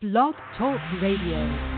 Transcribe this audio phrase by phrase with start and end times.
[0.00, 1.77] Blog Talk Radio.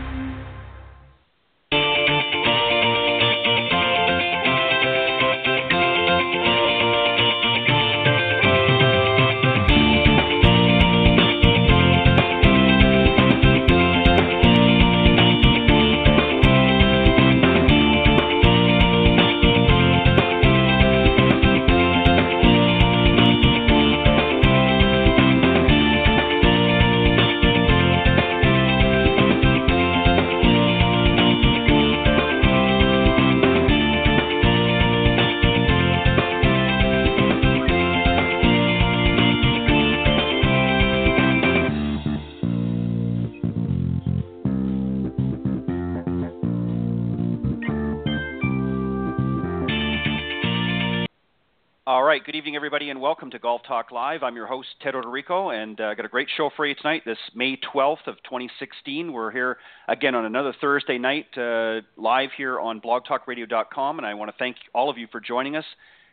[52.11, 54.21] Right, good evening, everybody, and welcome to Golf Talk Live.
[54.21, 57.03] I'm your host, Ted Oderico, and I uh, got a great show for you tonight.
[57.05, 62.59] This May 12th of 2016, we're here again on another Thursday night uh, live here
[62.59, 65.63] on BlogTalkRadio.com, and I want to thank all of you for joining us.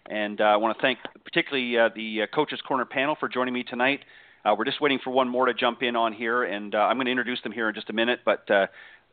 [0.08, 3.52] And uh, I want to thank particularly uh, the uh, Coaches Corner panel for joining
[3.52, 3.98] me tonight.
[4.44, 7.06] Uh, we're just waiting for one more to jump in on here, and I'm going
[7.06, 8.20] to introduce them here in just a minute.
[8.24, 8.48] But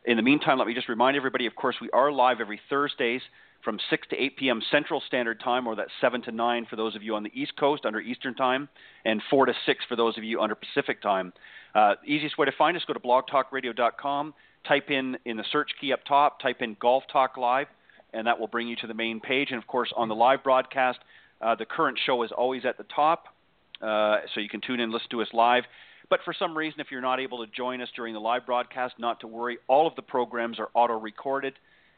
[0.06, 3.22] in the meantime, let me just remind everybody, of course, we are live every Thursdays
[3.64, 4.62] from 6 to 8 p.m.
[4.72, 7.54] Central Standard Time, or that's 7 to 9 for those of you on the East
[7.58, 8.70] Coast under Eastern Time,
[9.04, 11.34] and 4 to 6 for those of you under Pacific Time.
[11.74, 14.34] Uh, easiest way to find us, go to blogtalkradio.com,
[14.68, 17.68] type in in the search key up top, type in Golf Talk Live,
[18.14, 19.50] and that will bring you to the main page.
[19.50, 21.00] And of course, on the live broadcast,
[21.42, 23.26] uh, the current show is always at the top,
[23.82, 25.64] uh, so you can tune in and listen to us live.
[26.10, 28.96] But for some reason, if you're not able to join us during the live broadcast,
[29.00, 29.58] not to worry.
[29.68, 31.54] All of the programs are auto recorded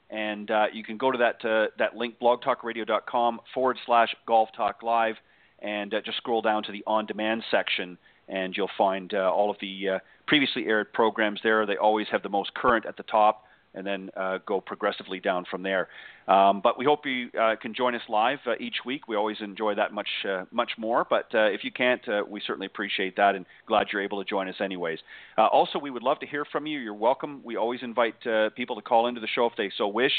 [0.10, 4.84] and uh, you can go to that uh, that link blogtalkradio.com forward slash golf talk
[4.84, 5.16] live
[5.60, 7.98] and uh, just scroll down to the on demand section
[8.30, 12.24] and you'll find uh, all of the uh, previously aired programs there they always have
[12.24, 15.88] the most current at the top and then uh, go progressively down from there.
[16.28, 19.08] Um, but we hope you uh, can join us live uh, each week.
[19.08, 21.06] We always enjoy that much uh, much more.
[21.10, 24.30] But uh, if you can't, uh, we certainly appreciate that and glad you're able to
[24.30, 25.00] join us anyways.
[25.38, 26.80] also, we would love to hear from you.
[26.80, 27.42] You're welcome.
[27.44, 28.16] We always invite
[28.56, 30.14] people to call into the show if they so wish.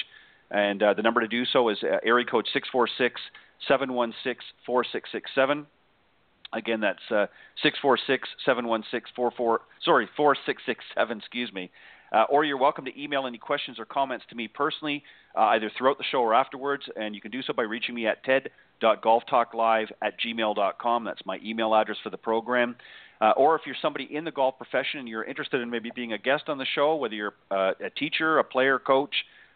[0.50, 3.20] And the number to do so is area code 646
[3.66, 5.66] 716 4667.
[6.52, 7.26] Again, that's uh,
[7.62, 11.70] 646 716 44, sorry, 4667, excuse me.
[12.12, 15.02] Uh, or you're welcome to email any questions or comments to me personally,
[15.36, 16.84] uh, either throughout the show or afterwards.
[16.96, 21.04] And you can do so by reaching me at ted.golftalklive at gmail.com.
[21.04, 22.76] That's my email address for the program.
[23.20, 26.12] Uh, or if you're somebody in the golf profession and you're interested in maybe being
[26.12, 29.14] a guest on the show, whether you're uh, a teacher, a player, coach,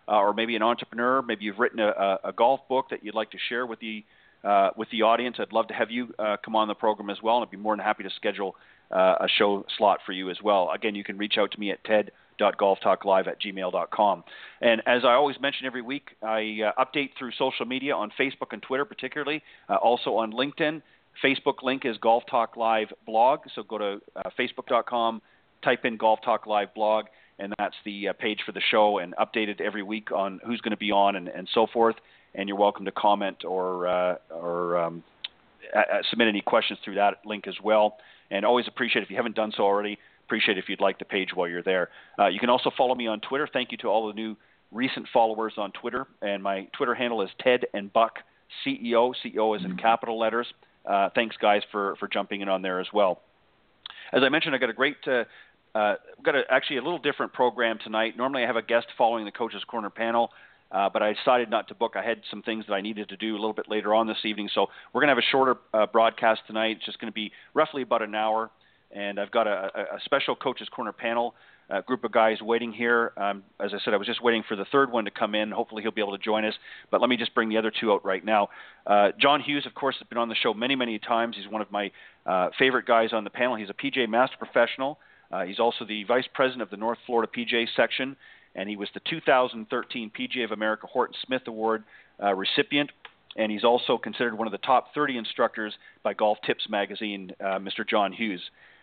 [0.08, 3.30] uh, or maybe an entrepreneur, maybe you've written a, a, golf book that you'd like
[3.30, 4.04] to share with the
[4.42, 6.12] uh, with the audience, I'd love to have you
[6.44, 8.56] come on the program as well, and I'd be more than happy to schedule
[8.90, 10.68] a show slot for you as well.
[10.74, 14.24] Again, you can reach out to me at ted golftalklive at gmail.com.
[14.60, 18.52] And as I always mention every week, I uh, update through social media on Facebook
[18.52, 20.82] and Twitter, particularly, uh, also on LinkedIn.
[21.22, 23.40] Facebook link is Golf Talk Live blog.
[23.54, 25.20] So go to uh, facebook.com,
[25.62, 27.06] type in Golf Talk Live blog,
[27.38, 30.70] and that's the uh, page for the show and updated every week on who's going
[30.70, 31.96] to be on and, and so forth.
[32.34, 35.02] And you're welcome to comment or, uh, or um,
[36.10, 37.98] submit any questions through that link as well.
[38.30, 39.98] And always appreciate if you haven't done so already,
[40.32, 41.90] appreciate if you'd like the page while you're there.
[42.18, 43.46] Uh, you can also follow me on Twitter.
[43.52, 44.34] Thank you to all the new
[44.70, 46.06] recent followers on Twitter.
[46.22, 48.14] And my Twitter handle is Ted and Buck
[48.64, 49.12] CEO.
[49.22, 50.46] CEO is in capital letters.
[50.86, 53.20] Uh, thanks, guys, for, for jumping in on there as well.
[54.14, 55.24] As I mentioned, I got a great, uh,
[55.74, 58.16] uh, got a, actually a little different program tonight.
[58.16, 60.30] Normally, I have a guest following the Coaches Corner panel.
[60.70, 61.96] Uh, but I decided not to book.
[61.96, 64.24] I had some things that I needed to do a little bit later on this
[64.24, 66.78] evening, so we're going to have a shorter uh, broadcast tonight.
[66.78, 68.50] It's just going to be roughly about an hour
[68.92, 71.34] and I've got a, a special coaches corner panel.
[71.70, 73.12] A group of guys waiting here.
[73.16, 75.50] Um, as I said, I was just waiting for the third one to come in.
[75.50, 76.54] Hopefully, he'll be able to join us.
[76.90, 78.48] But let me just bring the other two out right now.
[78.86, 81.36] Uh, John Hughes, of course, has been on the show many, many times.
[81.36, 81.90] He's one of my
[82.26, 83.56] uh, favorite guys on the panel.
[83.56, 84.98] He's a PGA Master Professional.
[85.30, 88.16] Uh, he's also the Vice President of the North Florida PGA section,
[88.54, 91.84] and he was the 2013 PGA of America Horton Smith Award
[92.22, 92.90] uh, recipient
[93.36, 97.58] and he's also considered one of the top 30 instructors by Golf Tips magazine, uh,
[97.58, 97.88] Mr.
[97.88, 98.42] John Hughes.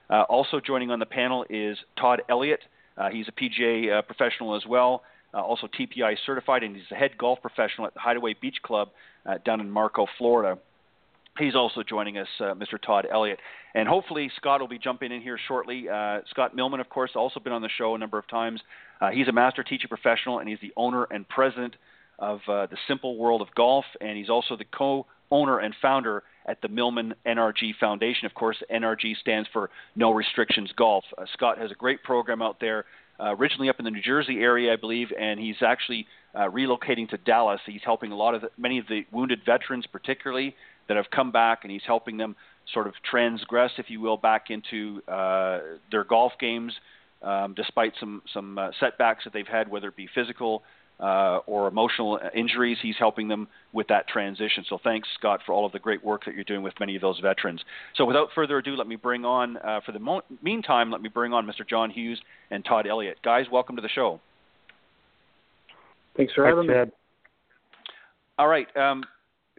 [0.10, 2.62] Uh, also joining on the panel is Todd Elliott.
[2.98, 5.04] Uh, he's a PGA uh, professional as well,
[5.34, 8.90] uh, also TPI certified, and he's the head golf professional at the Hideaway Beach Club
[9.26, 10.60] uh, down in Marco, Florida.
[11.38, 12.82] He's also joining us, uh, Mr.
[12.82, 13.40] Todd Elliott.
[13.74, 15.86] And hopefully, Scott will be jumping in here shortly.
[16.32, 18.62] Scott Millman, of course, also been on the show a number of times.
[19.14, 21.76] he's a master teaching professional, and he's the owner and president
[22.18, 26.62] of the Simple World of Golf, and he's also the co owner and founder at
[26.62, 28.26] the Millman NRG Foundation.
[28.26, 31.04] Of course, NRG stands for No Restrictions Golf.
[31.18, 32.86] Uh, Scott has a great program out there,
[33.20, 37.08] uh, originally up in the New Jersey area, I believe, and he's actually uh, relocating
[37.10, 37.60] to Dallas.
[37.66, 40.56] He's helping a lot of the, many of the wounded veterans, particularly
[40.88, 42.36] that have come back, and he's helping them
[42.74, 45.60] sort of transgress, if you will, back into uh,
[45.92, 46.74] their golf games,
[47.22, 50.64] um, despite some some uh, setbacks that they've had, whether it be physical
[51.00, 52.78] uh, or emotional injuries.
[52.82, 54.66] He's helping them with that transition.
[54.68, 57.02] So thanks, Scott, for all of the great work that you're doing with many of
[57.02, 57.62] those veterans.
[57.96, 61.10] So without further ado, let me bring on, uh, for the mo- meantime, let me
[61.10, 61.68] bring on Mr.
[61.68, 62.20] John Hughes
[62.52, 63.18] and Todd Elliott.
[63.24, 64.20] Guys, welcome to the show.
[66.18, 66.74] Thanks for having me.
[68.38, 68.68] All right.
[68.76, 69.04] Um,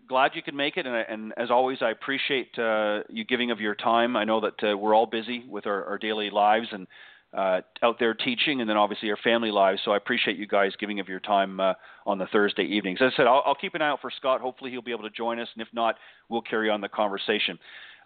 [0.09, 3.61] glad you could make it, and, and as always, I appreciate uh, you giving of
[3.61, 4.17] your time.
[4.17, 6.87] I know that uh, we're all busy with our, our daily lives and
[7.33, 9.81] uh, out there teaching, and then obviously our family lives.
[9.85, 11.75] So I appreciate you guys giving of your time uh,
[12.07, 12.99] on the Thursday evenings.
[13.01, 14.41] As I said, I'll, I'll, keep an eye out for Scott.
[14.41, 15.97] Hopefully, he'll be able to join us, and if not,
[16.29, 17.59] we'll carry on the conversation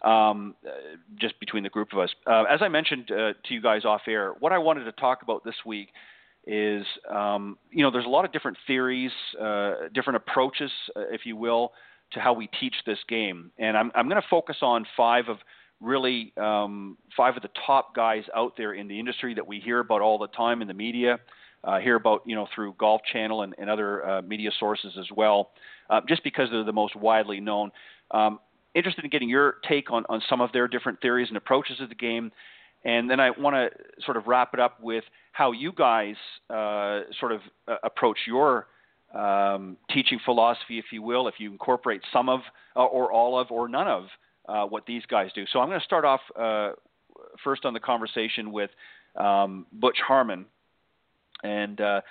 [0.03, 2.09] um, uh, just between the group of us.
[2.27, 5.23] Uh, as I mentioned uh, to you guys off air, what I wanted to talk
[5.23, 5.89] about this week
[6.45, 9.11] is um, you know there's a lot of different theories,
[9.93, 10.71] different approaches,
[11.11, 11.71] if you will,
[12.13, 15.37] to how we teach this game, and I'm, I'm going to focus on five of
[15.81, 19.79] really um, five of the top guys out there in the industry that we hear
[19.79, 21.19] about all the time in the media,
[21.63, 25.07] uh, hear about you know through Golf Channel and, and other uh, media sources as
[25.15, 25.51] well,
[25.89, 27.71] uh, just because they're the most widely known.
[28.11, 28.39] Um,
[28.73, 31.89] interested in getting your take on, on some of their different theories and approaches of
[31.89, 32.31] the game,
[32.83, 33.69] and then I want to
[34.03, 36.15] sort of wrap it up with how you guys
[36.49, 38.67] uh, sort of uh, approach your
[39.13, 42.41] um, teaching philosophy, if you will, if you incorporate some of
[42.75, 44.05] uh, or all of or none of
[44.47, 45.45] uh, what these guys do.
[45.51, 46.71] So I'm going to start off uh,
[47.43, 48.69] first on the conversation with
[49.15, 50.45] um, Butch Harmon.
[51.43, 52.01] And uh,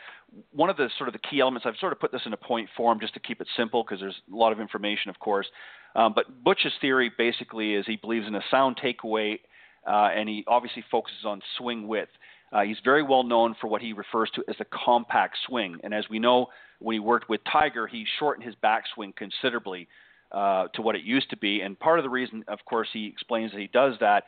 [0.53, 2.37] one of the sort of the key elements, I've sort of put this in a
[2.37, 5.47] point form just to keep it simple because there's a lot of information, of course.
[5.97, 9.39] Um, but Butch's theory basically is he believes in a sound takeaway,
[9.87, 12.11] uh, and he obviously focuses on swing width.
[12.53, 15.79] Uh, he's very well known for what he refers to as a compact swing.
[15.83, 16.47] And as we know,
[16.79, 19.89] when he worked with Tiger, he shortened his backswing considerably
[20.35, 21.61] uh, to what it used to be.
[21.61, 24.25] And part of the reason, of course, he explains that he does that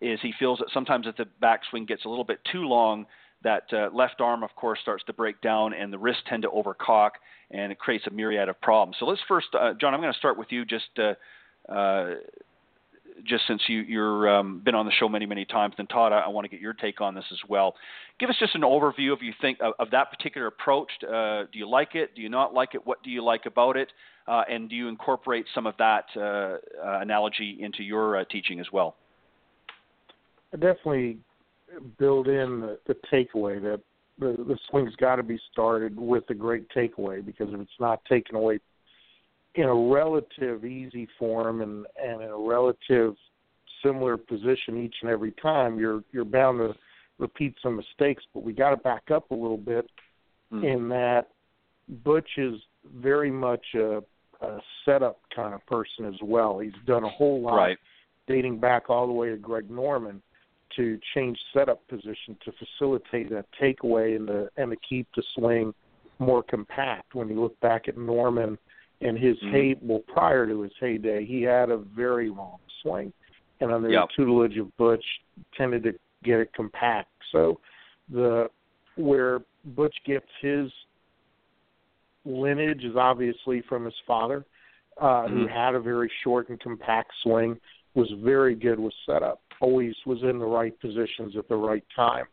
[0.00, 3.04] is he feels that sometimes if the backswing gets a little bit too long,
[3.42, 6.48] that uh, left arm, of course, starts to break down and the wrists tend to
[6.48, 7.10] overcock
[7.50, 8.96] and it creates a myriad of problems.
[8.98, 10.98] So let's first, uh, John, I'm going to start with you just.
[10.98, 11.14] Uh,
[11.70, 12.14] uh,
[13.28, 16.20] just since you, you've um, been on the show many, many times, then Todd, I,
[16.20, 17.74] I, want to get your take on this as well.
[18.18, 20.88] Give us just an overview of you think of, of that particular approach.
[21.00, 22.14] Do you like it?
[22.14, 22.86] Do you not like it?
[22.86, 23.88] What do you like about it?
[24.26, 28.60] Uh, and do you incorporate some of that uh, uh analogy into your uh, teaching
[28.60, 28.96] as well?
[30.52, 31.18] I definitely
[31.98, 33.80] build in the, the takeaway that
[34.18, 38.04] the, the swing's got to be started with a great takeaway because if it's not
[38.04, 38.60] taken away
[39.54, 43.14] in a relative easy form and, and in a relative
[43.82, 46.74] similar position each and every time, you're you're bound to
[47.18, 48.22] repeat some mistakes.
[48.34, 49.88] But we got to back up a little bit
[50.52, 50.64] mm.
[50.64, 51.28] in that
[52.04, 52.54] Butch is
[52.96, 54.02] very much a,
[54.40, 56.58] a setup kind of person as well.
[56.58, 57.78] He's done a whole lot, right.
[58.26, 60.22] dating back all the way to Greg Norman,
[60.76, 65.74] to change setup position to facilitate that takeaway and the and to keep the swing
[66.18, 67.14] more compact.
[67.14, 68.58] When you look back at Norman
[69.00, 69.50] and his mm-hmm.
[69.50, 73.12] hey well prior to his heyday, he had a very long swing,
[73.60, 74.08] and under yep.
[74.08, 75.04] the tutelage of Butch,
[75.56, 75.92] tended to
[76.22, 77.08] get it compact.
[77.32, 77.60] So
[78.12, 78.48] the
[78.96, 80.70] where Butch gets his
[82.24, 84.44] lineage is obviously from his father,
[85.00, 85.34] uh, mm-hmm.
[85.34, 87.58] who had a very short and compact swing,
[87.94, 92.26] was very good with setup, always was in the right positions at the right time,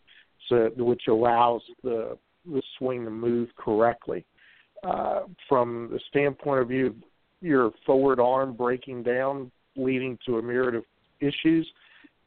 [0.49, 4.25] so which allows the the swing to move correctly.
[4.83, 6.95] Uh, from the standpoint of view,
[7.41, 10.83] your forward arm breaking down, leading to a myriad of
[11.19, 11.67] issues.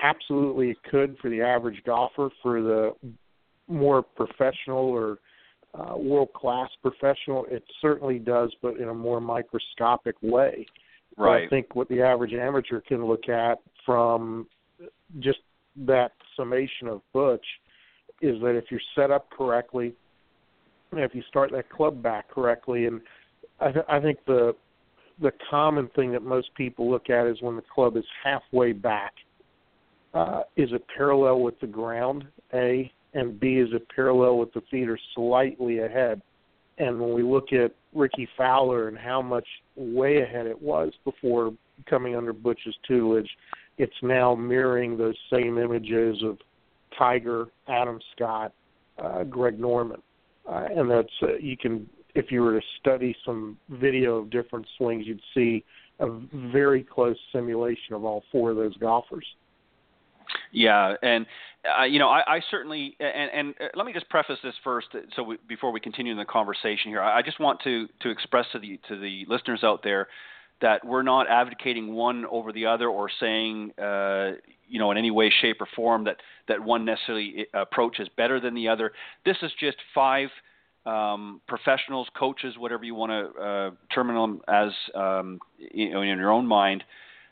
[0.03, 2.29] Absolutely, it could for the average golfer.
[2.43, 2.95] For the
[3.69, 5.19] more professional or
[5.75, 10.67] uh, world class professional, it certainly does, but in a more microscopic way.
[11.17, 11.47] Right.
[11.47, 14.47] I think what the average amateur can look at from
[15.19, 15.41] just
[15.87, 17.45] that summation of Butch
[18.21, 19.95] is that if you're set up correctly,
[20.93, 23.01] if you start that club back correctly, and
[23.61, 24.55] I, th- I think the
[25.21, 29.13] the common thing that most people look at is when the club is halfway back.
[30.15, 32.25] Uh, is it parallel with the ground?
[32.55, 36.23] A and B is it parallel with the or slightly ahead?
[36.79, 41.53] And when we look at Rickie Fowler and how much way ahead it was before
[41.89, 43.29] coming under Butch's tutelage,
[43.79, 46.39] it's now mirroring those same images of
[46.99, 48.53] Tiger, Adam Scott,
[48.99, 50.01] uh, Greg Norman
[50.49, 54.67] uh, and that's uh, you can if you were to study some video of different
[54.77, 55.65] swings, you'd see
[56.01, 56.09] a
[56.53, 59.25] very close simulation of all four of those golfers.
[60.53, 61.27] Yeah, and
[61.79, 64.89] uh, you know, I, I certainly and, and uh, let me just preface this first,
[64.95, 67.87] uh, so we, before we continue in the conversation here, I, I just want to
[68.03, 70.09] to express to the to the listeners out there
[70.61, 74.33] that we're not advocating one over the other or saying, uh,
[74.69, 76.17] you know, in any way, shape, or form that
[76.49, 78.93] that one necessarily uh, approach is better than the other.
[79.25, 80.29] This is just five
[80.87, 86.19] um, professionals, coaches, whatever you want to uh, term them as, um, you know, in
[86.19, 86.85] your own mind.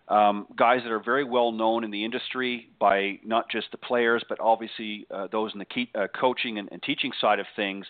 [0.08, 4.24] Um, guys that are very well known in the industry by not just the players,
[4.28, 7.86] but obviously uh, those in the key, uh, coaching and, and teaching side of things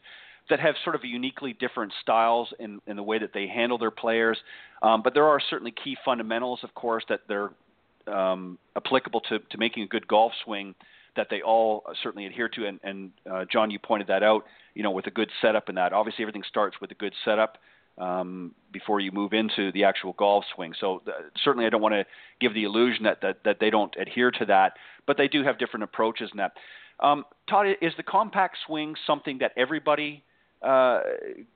[0.50, 3.90] that have sort of uniquely different styles in, in the way that they handle their
[3.90, 4.38] players.
[4.82, 7.50] Um, but there are certainly key fundamentals, of course, that they're
[8.12, 10.74] um, applicable to, to making a good golf swing
[11.16, 12.66] that they all certainly adhere to.
[12.66, 14.44] And, and uh, John, you pointed that out.
[14.74, 15.92] You know, with a good setup in that.
[15.92, 17.58] Obviously, everything starts with a good setup
[17.98, 20.72] um, before you move into the actual golf swing.
[20.80, 22.04] So th- certainly, I don't want to
[22.40, 24.74] give the illusion that, that that they don't adhere to that,
[25.06, 26.52] but they do have different approaches in that.
[27.00, 30.24] Um, Todd, is the compact swing something that everybody
[30.62, 31.00] uh,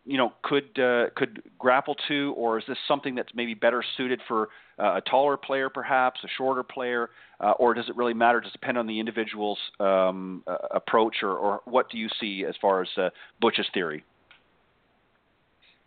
[0.04, 4.20] you know could uh, could grapple to, or is this something that's maybe better suited
[4.28, 8.40] for uh, a taller player, perhaps a shorter player, uh, or does it really matter?
[8.40, 12.44] Does it depend on the individual's um, uh, approach, or, or what do you see
[12.48, 14.04] as far as uh, Butch's theory?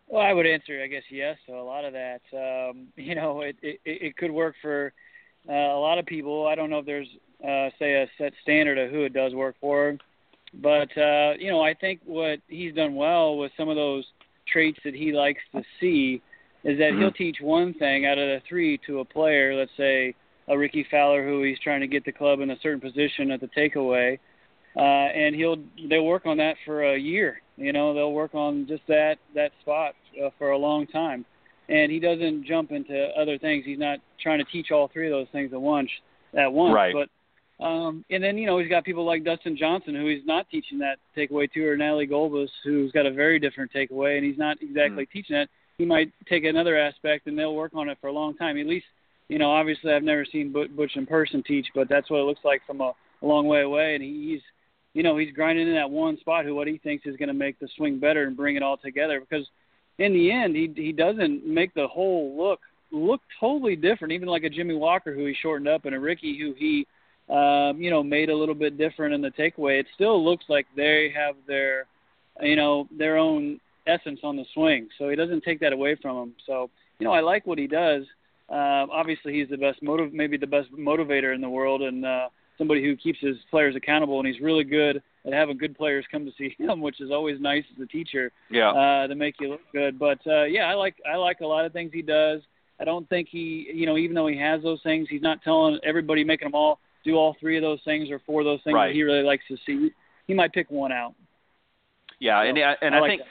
[0.08, 1.38] Well, I would answer, I guess, yes.
[1.48, 4.94] So a lot of that, um, you know, it, it it could work for
[5.48, 6.48] uh, a lot of people.
[6.48, 7.08] I don't know if there's,
[7.44, 9.98] uh, say, a set standard of who it does work for.
[10.62, 14.06] But uh, you know, I think what he's done well with some of those
[14.52, 16.22] traits that he likes to see
[16.64, 17.02] is that mm-hmm.
[17.02, 20.16] he'll teach one thing out of the three to a player, let's say
[20.48, 23.42] a Rickie Fowler who he's trying to get the club in a certain position at
[23.42, 24.20] the takeaway,
[24.76, 25.58] uh, and he'll
[25.90, 27.42] they'll work on that for a year.
[27.58, 31.26] You know, they'll work on just that that spot uh, for a long time,
[31.70, 33.64] and he doesn't jump into other things.
[33.66, 35.90] He's not trying to teach all three of those things at once.
[36.38, 36.94] At once, right.
[36.94, 37.10] but
[37.64, 40.80] um, and then you know he's got people like Dustin Johnson who he's not teaching
[40.80, 44.58] that takeaway to, or Natalie Gulbis who's got a very different takeaway, and he's not
[44.62, 45.12] exactly mm.
[45.12, 45.48] teaching that.
[45.78, 48.58] He might take another aspect, and they'll work on it for a long time.
[48.58, 48.86] At least,
[49.28, 52.42] you know, obviously I've never seen Butch in person teach, but that's what it looks
[52.46, 53.96] like from a, a long way away.
[53.96, 54.42] And he's,
[54.96, 57.34] you know, he's grinding in that one spot who what he thinks is going to
[57.36, 59.20] make the swing better and bring it all together.
[59.20, 59.46] Because
[60.00, 62.62] in the end, he he doesn't make the whole look
[62.92, 64.14] look totally different.
[64.14, 66.88] Even like a Jimmy Walker who he shortened up, and a Rickie who he
[67.30, 70.68] um, you know, made a little bit different in the takeaway, it still looks like
[70.76, 71.86] they have their,
[72.42, 74.88] you know, their own essence on the swing.
[74.98, 76.36] So he doesn't take that away from them.
[76.46, 78.04] So, you know, I like what he does.
[78.48, 82.30] Uh, obviously, he's the best motive, maybe the best motivator in the world, and uh,
[82.58, 84.20] somebody who keeps his players accountable.
[84.20, 87.40] And he's really good at having good players come to see him, which is always
[87.40, 88.32] nice as a teacher.
[88.50, 88.72] Yeah.
[88.72, 90.00] Uh, to make you look good.
[90.00, 92.42] But uh, yeah, I like I like a lot of things he does.
[92.80, 95.80] I don't think he, you know, even though he has those things, he's not telling
[95.84, 98.74] everybody making them all do all three of those things or four of those things
[98.74, 98.88] right.
[98.88, 99.92] that he really likes to see.
[100.28, 101.14] He might pick one out.
[102.20, 103.28] Yeah, so, and and I, I, like think that.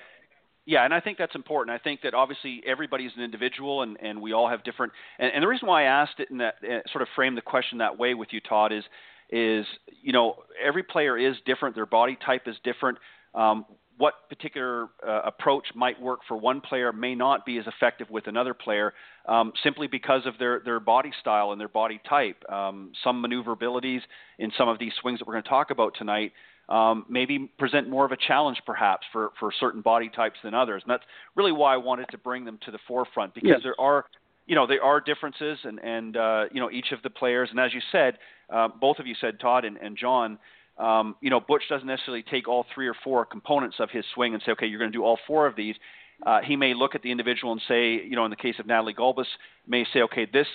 [0.67, 1.75] yeah, and I think that's important.
[1.75, 4.93] I think that obviously everybody's an individual, and and we all have different.
[5.19, 7.43] And, and the reason why I asked it in that uh, sort of frame the
[7.43, 8.85] question that way with you, Todd, is
[9.31, 9.67] is
[10.03, 11.75] you know every player is different.
[11.75, 12.99] Their body type is different.
[13.35, 13.65] Um,
[13.97, 18.27] what particular uh, approach might work for one player may not be as effective with
[18.27, 18.93] another player
[19.27, 22.37] um, simply because of their, their body style and their body type.
[22.51, 24.03] Um, some maneuverabilities
[24.41, 26.33] in some of these swings that we're going to talk about tonight
[26.69, 30.83] um, maybe present more of a challenge perhaps for, for certain body types than others.
[30.85, 31.05] And that's
[31.37, 33.61] really why I wanted to bring them to the forefront because yes.
[33.63, 34.07] there are
[34.47, 37.59] you know there are differences and and uh, you know each of the players and
[37.59, 38.19] as you said
[38.51, 40.39] uh, both of you said Todd and, and John
[40.79, 44.35] um, you know, Butch doesn't necessarily take all three or four components of his swing
[44.35, 45.77] and say, okay, you're going to do all four of these.
[46.25, 48.67] Uh, he may look at the individual and say, you know, in the case of
[48.67, 49.27] Natalie Gulbis,
[49.67, 50.47] may say, okay, this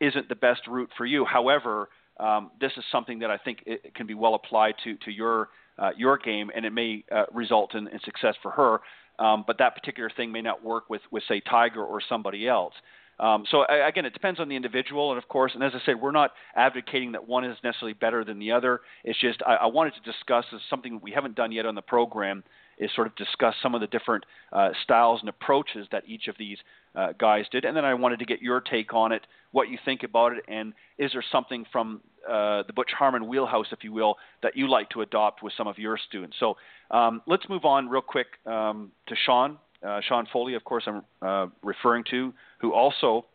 [0.00, 1.24] isn't the best route for you.
[1.24, 1.88] However,
[2.20, 5.48] um, this is something that I think it can be well applied to to your
[5.78, 8.80] uh, your game, and it may uh, result in, in success for her.
[9.18, 12.74] Um, but that particular thing may not work with with say Tiger or somebody else.
[13.20, 16.00] Um, so again, it depends on the individual, and of course, and as I said,
[16.00, 18.80] we're not advocating that one is necessarily better than the other.
[19.04, 22.42] It's just I, I wanted to discuss something we haven't done yet on the program
[22.78, 26.36] is sort of discuss some of the different uh, styles and approaches that each of
[26.38, 26.58] these
[26.96, 29.78] uh, guys did, and then I wanted to get your take on it, what you
[29.84, 33.92] think about it, and is there something from uh, the Butch Harmon wheelhouse, if you
[33.92, 36.36] will, that you like to adopt with some of your students.
[36.38, 36.56] So
[36.90, 41.02] um, let's move on real quick um, to Sean uh, Sean Foley, of course, I'm
[41.20, 43.26] uh, referring to, who also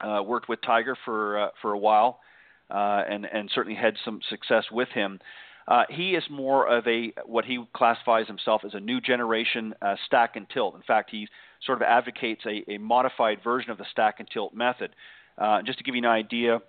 [0.00, 2.20] uh, worked with Tiger for uh, for a while,
[2.70, 5.20] uh, and and certainly had some success with him.
[5.66, 9.74] Uh, he is more of a what he classifies himself as a new generation
[10.06, 10.74] stack and tilt.
[10.74, 11.26] In fact, he
[11.64, 14.90] sort of advocates a, a modified version of the stack and tilt method.
[15.64, 16.60] Just to give you an idea,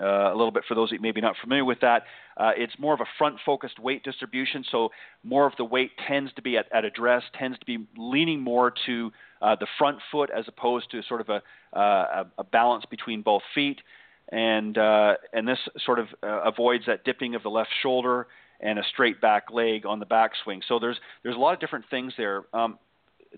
[0.00, 2.04] uh, a little bit for those that maybe not familiar with that,
[2.36, 4.64] uh, it's more of a front-focused weight distribution.
[4.70, 4.90] So
[5.22, 8.72] more of the weight tends to be at, at address, tends to be leaning more
[8.86, 9.10] to
[9.42, 13.42] uh, the front foot as opposed to sort of a, uh, a balance between both
[13.54, 13.80] feet.
[14.32, 18.28] And uh, and this sort of uh, avoids that dipping of the left shoulder
[18.60, 20.60] and a straight back leg on the backswing.
[20.68, 22.44] So there's there's a lot of different things there.
[22.54, 22.78] Um,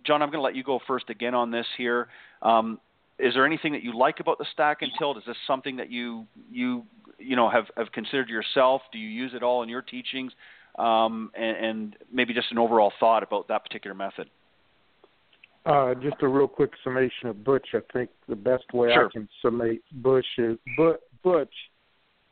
[0.04, 2.08] John, I'm going to let you go first again on this here.
[2.42, 2.78] Um,
[3.18, 5.16] is there anything that you like about the stack and tilt?
[5.18, 6.84] Is this something that you you
[7.18, 8.82] you know have have considered yourself?
[8.92, 10.32] Do you use it all in your teachings?
[10.78, 14.30] Um, and, and, maybe just an overall thought about that particular method.
[15.66, 17.68] Uh, just a real quick summation of Butch.
[17.74, 19.08] I think the best way sure.
[19.08, 20.56] I can summate Butch is
[21.22, 21.52] Butch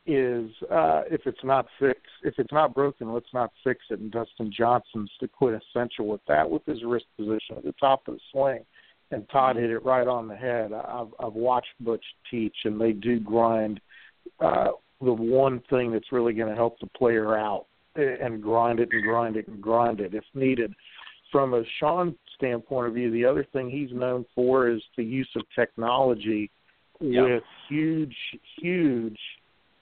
[0.07, 3.99] is uh, if it's not fixed, if it's not broken, let's not fix it.
[3.99, 8.15] And Dustin Johnson's the quintessential with that, with his wrist position at the top of
[8.15, 8.65] the swing
[9.11, 10.71] and Todd hit it right on the head.
[10.73, 13.79] I've I've watched Butch teach, and they do grind
[14.39, 14.69] uh,
[15.01, 17.65] the one thing that's really going to help the player out,
[17.95, 20.73] and grind it and grind it and grind it if needed.
[21.31, 25.29] From a Sean standpoint of view, the other thing he's known for is the use
[25.35, 26.49] of technology
[26.99, 27.23] yep.
[27.23, 28.15] with huge,
[28.57, 29.17] huge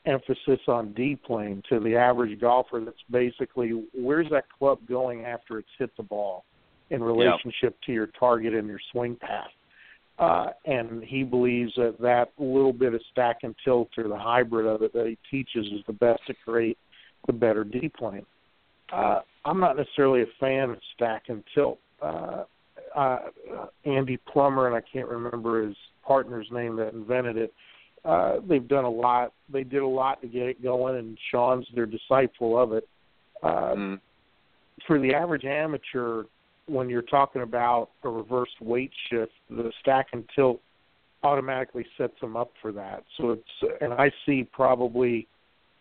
[0.05, 2.81] emphasis on D plane to the average golfer.
[2.83, 6.45] That's basically where's that club going after it's hit the ball
[6.89, 9.49] in relationship to your target and your swing path.
[10.17, 14.65] Uh, and he believes that that little bit of stack and tilt or the hybrid
[14.65, 16.77] of it that he teaches is the best to create
[17.27, 18.25] the better D plane.
[18.91, 21.79] Uh, I'm not necessarily a fan of stack and tilt.
[22.01, 22.43] Uh,
[22.95, 23.19] uh,
[23.85, 27.53] Andy Plummer and I can't remember his partner's name that invented it.
[28.03, 29.33] Uh, they've done a lot.
[29.51, 32.87] They did a lot to get it going, and Sean's their disciple of it.
[33.43, 33.99] Uh, mm.
[34.87, 36.23] For the average amateur,
[36.69, 40.61] when you're talking about a reverse weight shift, the stack and tilt
[41.23, 43.03] automatically sets them up for that.
[43.17, 45.27] So it's and I see probably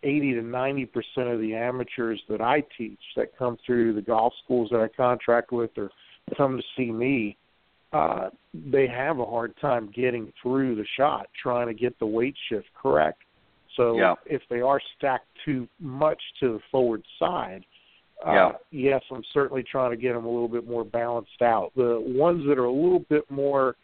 [0.03, 4.33] 80 to 90 percent of the amateurs that I teach that come through the golf
[4.43, 5.89] schools that I contract with or
[6.37, 7.37] come to see me,
[7.91, 12.35] uh, they have a hard time getting through the shot trying to get the weight
[12.49, 13.21] shift correct.
[13.75, 14.15] So yeah.
[14.25, 17.63] if they are stacked too much to the forward side,
[18.25, 18.51] uh, yeah.
[18.71, 21.71] yes, I'm certainly trying to get them a little bit more balanced out.
[21.75, 23.75] The ones that are a little bit more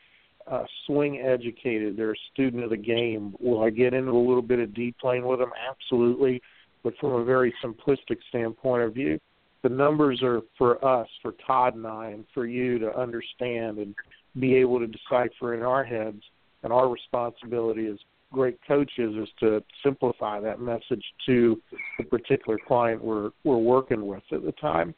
[0.47, 3.33] uh, swing educated, they're a student of the game.
[3.39, 5.51] Will I get into a little bit of D plane with them?
[5.69, 6.41] Absolutely.
[6.83, 9.19] But from a very simplistic standpoint of view,
[9.63, 13.95] the numbers are for us, for Todd and I, and for you to understand and
[14.39, 16.21] be able to decipher in our heads.
[16.61, 17.97] And our responsibility as
[18.35, 21.59] great coaches is to simplify that message to
[21.97, 24.93] the particular client we're we're working with at the time.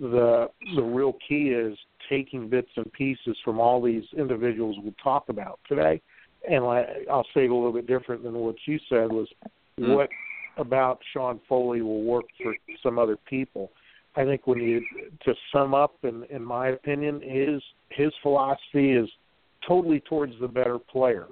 [0.00, 1.76] The the real key is
[2.08, 6.00] taking bits and pieces from all these individuals we talk about today,
[6.48, 6.64] and
[7.10, 9.26] I'll say it a little bit different than what you said was
[9.78, 9.92] mm-hmm.
[9.92, 10.08] what
[10.56, 13.72] about Sean Foley will work for some other people.
[14.14, 14.80] I think when you
[15.24, 19.08] to sum up, in in my opinion, his his philosophy is
[19.66, 21.26] totally towards the better player.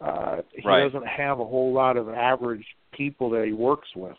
[0.00, 0.84] Uh, he right.
[0.84, 4.16] doesn't have a whole lot of average people that he works with.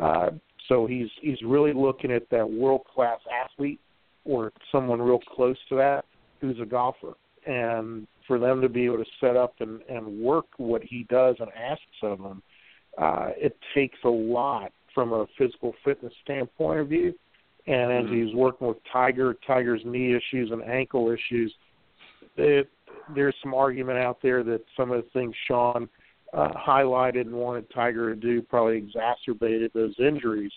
[0.00, 0.30] Uh,
[0.68, 3.80] so he's he's really looking at that world class athlete
[4.24, 6.04] or someone real close to that
[6.40, 7.14] who's a golfer.
[7.46, 11.36] And for them to be able to set up and, and work what he does
[11.38, 12.42] and asks of them,
[12.98, 17.14] uh, it takes a lot from a physical fitness standpoint of view.
[17.66, 18.26] And as mm-hmm.
[18.26, 21.54] he's working with Tiger, Tiger's knee issues and ankle issues,
[22.36, 22.68] it
[23.14, 25.88] there's some argument out there that some of the things Sean
[26.32, 30.52] uh, highlighted and wanted Tiger to do probably exacerbated those injuries.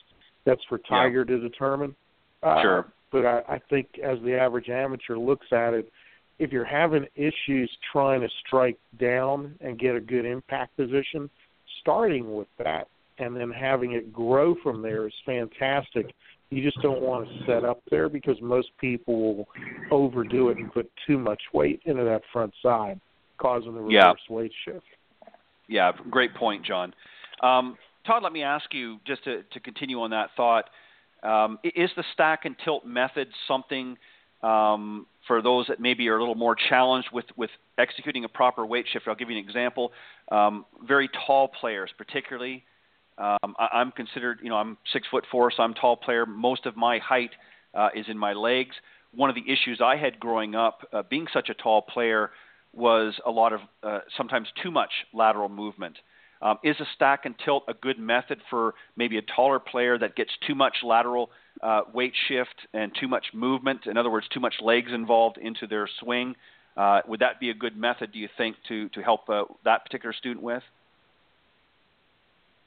[0.45, 1.35] That's for Tiger yeah.
[1.35, 1.95] to determine.
[2.41, 2.93] Uh, sure.
[3.11, 5.91] But I, I think as the average amateur looks at it,
[6.39, 11.29] if you're having issues trying to strike down and get a good impact position,
[11.81, 12.87] starting with that
[13.19, 16.13] and then having it grow from there is fantastic
[16.51, 19.47] you just don't want to set up there because most people will
[19.91, 22.99] overdo it and put too much weight into that front side,
[23.37, 24.13] causing the reverse yeah.
[24.35, 24.85] weight shift.
[25.67, 26.93] Yeah, great point, John.
[27.43, 30.65] Um, Todd, let me ask you just to, to continue on that thought.
[31.21, 33.97] Um, is the stack and tilt method something
[34.41, 38.65] um, for those that maybe are a little more challenged with, with executing a proper
[38.65, 39.07] weight shift?
[39.07, 39.91] I'll give you an example.
[40.31, 42.63] Um, very tall players, particularly,
[43.19, 46.25] um, I, I'm considered, you know, I'm six foot four, so I'm a tall player.
[46.25, 47.31] Most of my height
[47.73, 48.75] uh, is in my legs.
[49.13, 52.31] One of the issues I had growing up, uh, being such a tall player,
[52.73, 55.97] was a lot of uh, sometimes too much lateral movement.
[56.41, 60.15] Um, is a stack and tilt a good method for maybe a taller player that
[60.15, 63.81] gets too much lateral uh, weight shift and too much movement?
[63.87, 66.35] In other words, too much legs involved into their swing.
[66.77, 69.83] Uh, would that be a good method, do you think, to to help uh, that
[69.83, 70.63] particular student with?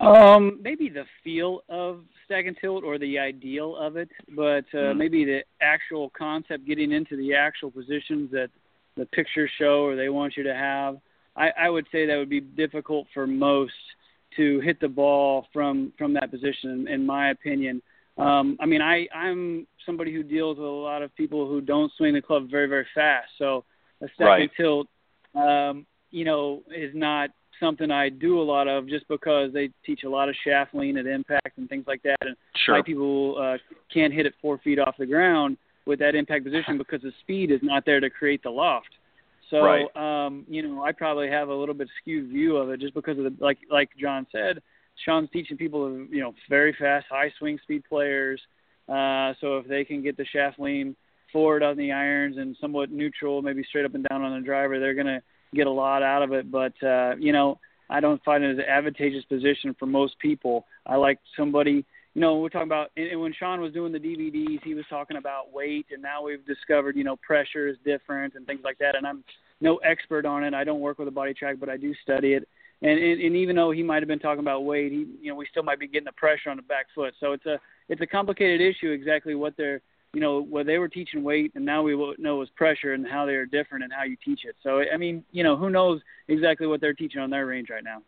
[0.02, 4.90] Um, maybe the feel of stack and tilt or the ideal of it, but uh,
[4.90, 4.96] mm.
[4.96, 8.50] maybe the actual concept, getting into the actual positions that
[8.96, 10.98] the pictures show or they want you to have.
[11.36, 13.72] I, I would say that would be difficult for most
[14.36, 17.80] to hit the ball from from that position, in my opinion.
[18.18, 21.92] Um, I mean, I I'm somebody who deals with a lot of people who don't
[21.96, 23.64] swing the club very very fast, so
[24.02, 24.42] a stack right.
[24.42, 24.88] and tilt,
[25.34, 27.30] um, you know, is not
[27.62, 30.96] something I do a lot of just because they teach a lot of shaft lean
[30.96, 32.16] at impact and things like that.
[32.20, 32.76] And sure.
[32.76, 33.58] my people uh,
[33.92, 37.50] can't hit it four feet off the ground with that impact position because the speed
[37.50, 38.90] is not there to create the loft.
[39.50, 39.96] So, right.
[40.26, 43.18] um, you know, I probably have a little bit skewed view of it just because
[43.18, 44.62] of the like like John said.
[45.04, 48.40] Sean's teaching people, you know, very fast, high swing speed players.
[48.88, 50.96] Uh, so if they can get the shaft lean
[51.32, 54.78] forward on the irons and somewhat neutral, maybe straight up and down on the driver,
[54.78, 55.22] they're going to
[55.54, 56.50] get a lot out of it.
[56.50, 57.58] But uh, you know,
[57.90, 60.66] I don't find it as an advantageous position for most people.
[60.86, 61.84] I like somebody.
[62.14, 65.16] You know, we're talking about and when Sean was doing the DVDs, he was talking
[65.16, 68.96] about weight, and now we've discovered, you know, pressure is different and things like that.
[68.96, 69.24] And I'm
[69.60, 70.52] no expert on it.
[70.54, 72.46] I don't work with a BodiTrak, but I do study it.
[72.82, 75.36] And, and and even though he might have been talking about weight, he you know
[75.36, 77.14] we still might be getting the pressure on the back foot.
[77.20, 79.80] So it's a it's a complicated issue exactly what they're
[80.12, 83.24] you know, where they were teaching weight and now we know was pressure and how
[83.24, 84.54] they are different and how you teach it.
[84.62, 87.84] So, I mean, you know, who knows exactly what they're teaching on their range right
[87.84, 88.02] now.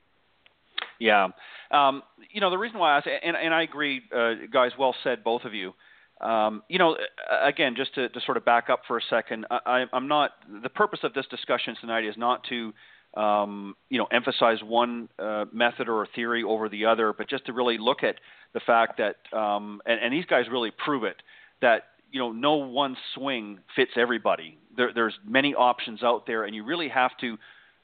[1.00, 1.28] Yeah.
[1.70, 4.94] Um, you know, the reason why I say, and, and I agree, uh, guys, well
[5.02, 5.72] said, both of you.
[6.20, 6.96] Um, you know,
[7.42, 10.68] again, just to, to sort of back up for a second, I, I'm not, the
[10.68, 12.72] purpose of this discussion tonight is not to,
[13.20, 17.52] um, you know, emphasize one uh, method or theory over the other, but just to
[17.52, 18.16] really look at
[18.52, 21.16] the fact that, um, and, and these guys really prove it,
[21.60, 21.82] that
[22.14, 24.56] you know no one swing fits everybody.
[24.76, 27.36] There, there's many options out there, and you really have to.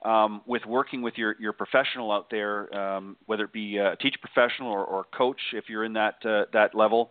[0.03, 4.17] Um, with working with your, your professional out there, um, whether it be a teacher
[4.19, 7.11] professional or, or coach, if you're in that uh, that level,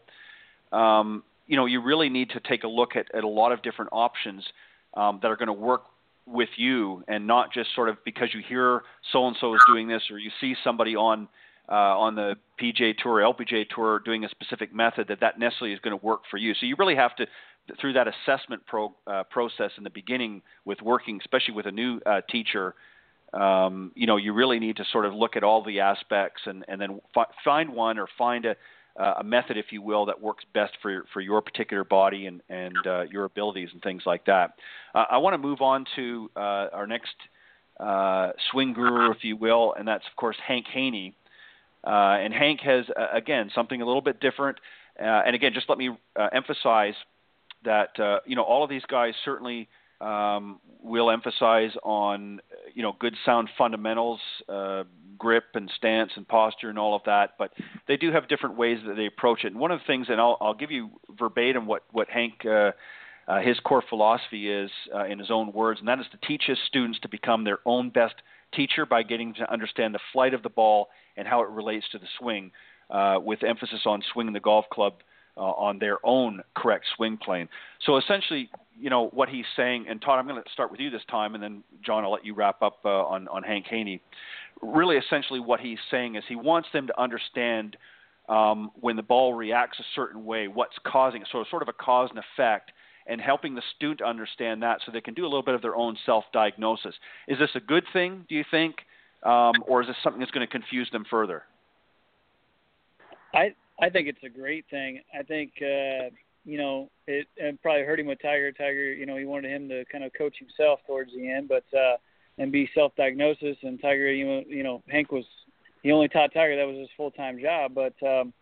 [0.71, 3.61] um, you know you really need to take a look at, at a lot of
[3.61, 4.43] different options
[4.95, 5.83] um, that are going to work
[6.25, 9.87] with you, and not just sort of because you hear so and so is doing
[9.87, 11.27] this or you see somebody on
[11.69, 15.73] uh, on the PGA Tour or LPGA Tour doing a specific method that that necessarily
[15.73, 16.53] is going to work for you.
[16.53, 17.27] So you really have to
[17.79, 21.99] through that assessment pro, uh, process in the beginning with working, especially with a new
[22.05, 22.73] uh, teacher.
[23.33, 26.65] Um, you know, you really need to sort of look at all the aspects and,
[26.67, 28.55] and then fi- find one or find a,
[28.99, 32.41] a method, if you will, that works best for your, for your particular body and,
[32.49, 34.55] and uh, your abilities and things like that.
[34.95, 37.13] Uh, I want to move on to uh, our next
[37.79, 41.15] uh, swing guru, if you will, and that's, of course, Hank Haney.
[41.85, 44.57] Uh, and Hank has, uh, again, something a little bit different.
[44.99, 45.89] Uh, and again, just let me
[46.19, 46.93] uh, emphasize
[47.63, 49.69] that, uh, you know, all of these guys certainly
[50.01, 52.41] um, will emphasize on,
[52.73, 54.83] you know, good sound fundamentals, uh,
[55.17, 57.31] grip and stance and posture and all of that.
[57.37, 57.51] But
[57.87, 59.47] they do have different ways that they approach it.
[59.47, 62.45] And one of the things, and I'll, I'll give you verbatim what, what Hank,
[63.43, 64.71] his core philosophy is
[65.09, 67.89] in his own words, and that is to teach his students to become their own
[67.89, 68.15] best
[68.53, 71.99] teacher by getting to understand the flight of the ball and how it relates to
[71.99, 72.51] the swing,
[72.89, 74.93] uh, with emphasis on swinging the golf club
[75.37, 77.47] uh, on their own correct swing plane.
[77.85, 80.89] So essentially, you know what he's saying, and Todd, I'm going to start with you
[80.89, 84.01] this time, and then John, I'll let you wrap up uh, on on Hank Haney.
[84.61, 87.77] Really, essentially, what he's saying is he wants them to understand
[88.27, 91.73] um, when the ball reacts a certain way, what's causing it, so sort of a
[91.73, 92.71] cause and effect,
[93.09, 95.75] and helping the student understand that so they can do a little bit of their
[95.75, 96.95] own self-diagnosis.
[97.27, 98.25] Is this a good thing?
[98.29, 98.75] Do you think?
[99.23, 101.43] um, or is this something that's going to confuse them further?
[103.33, 105.01] I I think it's a great thing.
[105.17, 106.09] I think uh,
[106.45, 108.51] you know it, it probably hurt him with Tiger.
[108.51, 111.65] Tiger, you know, he wanted him to kind of coach himself towards the end, but
[111.77, 111.97] uh,
[112.37, 113.57] and be self-diagnosis.
[113.63, 115.25] And Tiger, you know, you know, Hank was
[115.83, 118.33] he only taught Tiger that was his full-time job, but um,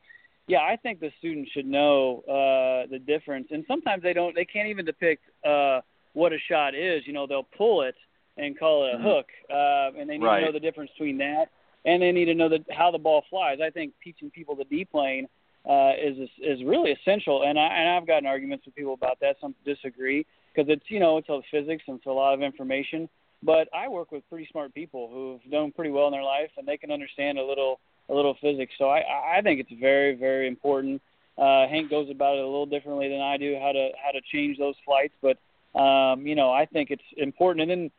[0.48, 3.48] yeah, I think the students should know uh, the difference.
[3.52, 5.82] And sometimes they don't, they can't even depict uh,
[6.14, 7.04] what a shot is.
[7.06, 7.96] You know, they'll pull it
[8.38, 9.08] and call it a mm-hmm.
[9.08, 9.26] hook.
[9.50, 10.40] Uh, and they need right.
[10.40, 11.48] to know the difference between that
[11.88, 13.60] and they need to know that how the ball flies.
[13.64, 15.28] I think teaching people the D plane
[15.68, 17.44] uh, is is really essential.
[17.44, 19.38] And I and I've gotten arguments with people about that.
[19.42, 23.10] Some disagree because it's you know it's a physics and it's a lot of information.
[23.42, 26.68] But I work with pretty smart people who've done pretty well in their life and
[26.68, 28.74] they can understand a little a little physics.
[28.78, 31.02] So I I think it's very very important.
[31.38, 34.22] Uh, Hank goes about it a little differently than I do how to how to
[34.32, 35.38] change those flights, but
[35.80, 37.70] um, you know I think it's important.
[37.70, 37.92] And then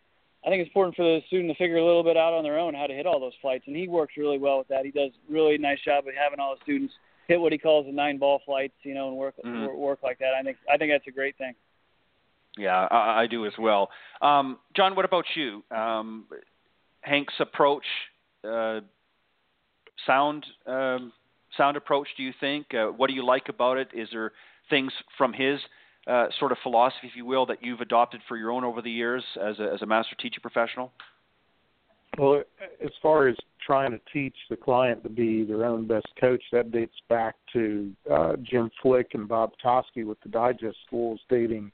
[0.45, 2.59] I think it's important for the student to figure a little bit out on their
[2.59, 4.85] own how to hit all those flights, and he works really well with that.
[4.85, 6.95] He does really nice job of having all the students
[7.29, 9.75] hit what he calls the nine ball flights, you know, and work mm.
[9.77, 10.33] work like that.
[10.39, 11.55] I think I think that's a great thing.
[12.57, 13.91] Yeah, I, I do as well.
[14.21, 15.63] Um, John, what about you?
[15.71, 16.27] Um,
[17.03, 17.85] Hank's approach,
[18.43, 18.81] uh,
[20.07, 21.13] sound um,
[21.57, 22.09] sound approach.
[22.17, 22.67] Do you think?
[22.75, 23.89] Uh, what do you like about it?
[23.95, 24.33] Is there
[24.71, 25.59] things from his
[26.07, 28.91] uh, sort of philosophy, if you will, that you've adopted for your own over the
[28.91, 30.93] years as a, as a master teacher professional?
[32.17, 32.43] Well,
[32.83, 36.73] as far as trying to teach the client to be their own best coach, that
[36.73, 41.71] dates back to uh, Jim Flick and Bob Toski with the Digest schools, dating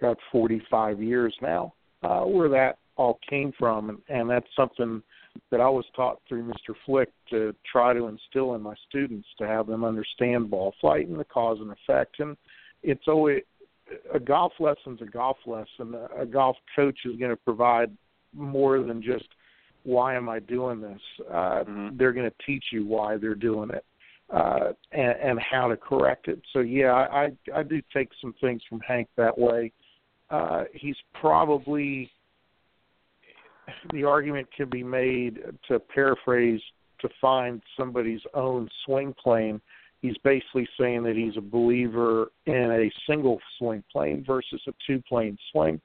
[0.00, 5.02] got 45 years now, uh, where that all came from, and, and that's something
[5.50, 6.74] that I was taught through Mr.
[6.84, 11.18] Flick to try to instill in my students to have them understand ball flight and
[11.18, 12.20] the cause and effect.
[12.20, 12.36] And
[12.82, 13.42] it's always
[14.12, 15.94] a golf lesson's a golf lesson.
[16.18, 17.90] A golf coach is going to provide
[18.34, 19.28] more than just
[19.84, 21.00] why am I doing this.
[21.30, 21.96] Uh, mm-hmm.
[21.96, 23.84] They're going to teach you why they're doing it
[24.30, 26.40] uh, and, and how to correct it.
[26.52, 29.72] So yeah, I I do take some things from Hank that way.
[30.30, 32.10] Uh, he's probably
[33.92, 36.60] the argument can be made to paraphrase
[37.00, 39.60] to find somebody's own swing plane
[40.00, 45.02] he's basically saying that he's a believer in a single swing plane versus a two
[45.08, 45.80] plane swing,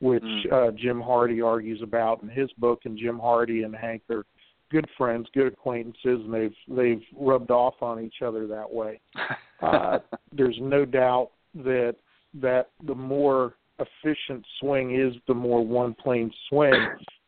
[0.00, 0.52] which mm.
[0.52, 2.80] uh, Jim Hardy argues about in his book.
[2.84, 4.24] And Jim Hardy and Hank are
[4.70, 9.00] good friends, good acquaintances, and they've they've rubbed off on each other that way.
[9.62, 9.98] uh,
[10.32, 11.96] there's no doubt that
[12.40, 16.74] that the more efficient swing is the more one plane swing.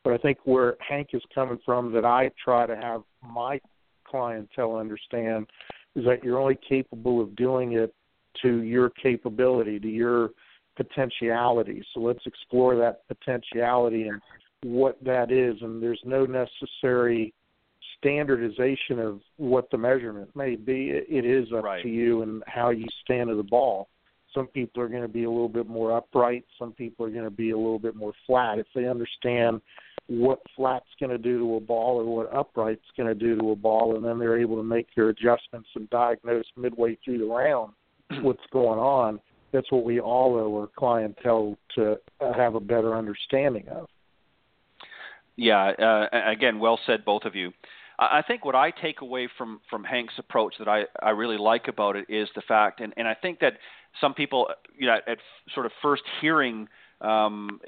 [0.02, 3.60] But I think where Hank is coming from, that I try to have my
[4.06, 5.46] clientele understand
[5.94, 7.94] is that you're only capable of doing it
[8.42, 10.30] to your capability, to your
[10.76, 11.84] potentiality.
[11.92, 14.20] So let's explore that potentiality and
[14.62, 15.56] what that is.
[15.62, 17.34] And there's no necessary
[17.98, 20.90] standardization of what the measurement may be.
[20.90, 21.82] It is up right.
[21.82, 23.88] to you and how you stand to the ball.
[24.32, 26.44] Some people are going to be a little bit more upright.
[26.58, 28.58] Some people are going to be a little bit more flat.
[28.58, 29.60] If they understand
[30.08, 33.50] what flat's going to do to a ball or what upright's going to do to
[33.50, 37.24] a ball, and then they're able to make their adjustments and diagnose midway through the
[37.24, 37.72] round
[38.22, 39.20] what's going on.
[39.52, 43.88] That's what we all owe our clientele to uh, have a better understanding of.
[45.36, 47.52] Yeah, uh, again, well said, both of you.
[47.98, 51.68] I think what I take away from from Hank's approach that I I really like
[51.68, 53.54] about it is the fact, and and I think that
[54.00, 55.18] some people, you know, at
[55.54, 56.66] sort of first hearing
[57.02, 57.60] um,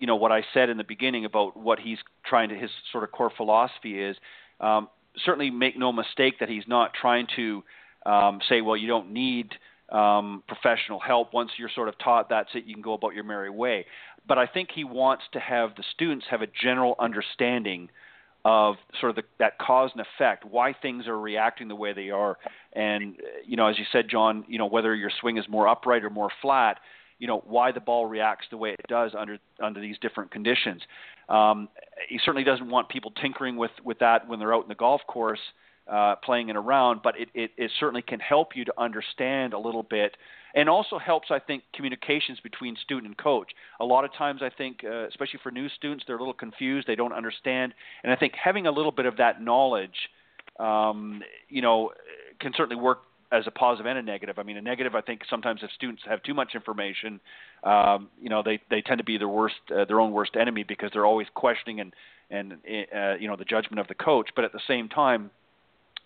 [0.00, 3.04] you know what I said in the beginning about what he's trying to his sort
[3.04, 4.16] of core philosophy is.
[4.60, 4.88] Um,
[5.24, 7.62] certainly, make no mistake that he's not trying to
[8.06, 9.52] um, say, well, you don't need
[9.90, 11.32] um, professional help.
[11.34, 12.64] Once you're sort of taught, that's it.
[12.64, 13.86] You can go about your merry way.
[14.26, 17.90] But I think he wants to have the students have a general understanding
[18.44, 22.08] of sort of the, that cause and effect, why things are reacting the way they
[22.08, 22.38] are,
[22.72, 26.04] and you know, as you said, John, you know, whether your swing is more upright
[26.04, 26.78] or more flat
[27.20, 30.82] you know why the ball reacts the way it does under under these different conditions.
[31.28, 31.68] Um,
[32.08, 35.02] he certainly doesn't want people tinkering with with that when they're out in the golf
[35.06, 35.38] course
[35.90, 39.58] uh, playing it around, but it, it, it certainly can help you to understand a
[39.58, 40.16] little bit,
[40.54, 43.50] and also helps I think communications between student and coach.
[43.80, 46.86] A lot of times I think, uh, especially for new students, they're a little confused,
[46.86, 50.08] they don't understand, and I think having a little bit of that knowledge,
[50.58, 51.90] um, you know,
[52.40, 53.00] can certainly work
[53.32, 54.38] as a positive and a negative.
[54.38, 57.20] I mean, a negative, I think sometimes if students have too much information,
[57.64, 60.64] um, you know, they they tend to be their worst, uh, their own worst enemy
[60.64, 61.94] because they're always questioning and
[62.30, 64.30] and uh, you know the judgment of the coach.
[64.34, 65.30] But at the same time,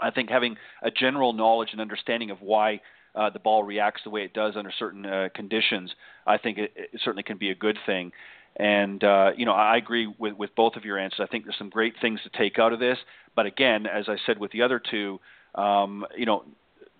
[0.00, 2.80] I think having a general knowledge and understanding of why
[3.14, 5.92] uh, the ball reacts the way it does under certain uh, conditions,
[6.26, 8.12] I think it, it certainly can be a good thing.
[8.56, 11.20] And uh, you know, I agree with with both of your answers.
[11.22, 12.98] I think there's some great things to take out of this.
[13.34, 15.18] But again, as I said with the other two,
[15.54, 16.44] um, you know,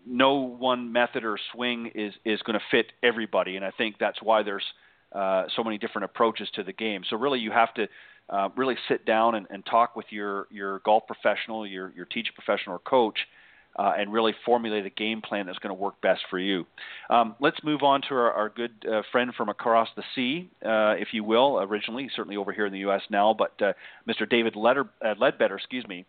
[0.06, 4.22] no one method or swing is is going to fit everybody, and I think that's
[4.22, 4.64] why there's
[5.12, 7.02] uh, so many different approaches to the game.
[7.08, 7.86] So really, you have to
[8.28, 12.32] uh, really sit down and, and talk with your your golf professional, your your teacher
[12.34, 13.18] professional or coach,
[13.76, 16.66] uh, and really formulate a game plan that's going to work best for you.
[17.10, 20.94] Um, let's move on to our, our good uh, friend from across the sea, uh,
[20.98, 21.60] if you will.
[21.60, 23.02] Originally, certainly over here in the U.S.
[23.10, 23.72] now, but uh,
[24.08, 24.28] Mr.
[24.28, 26.04] David Leder, uh, Leadbetter, excuse me,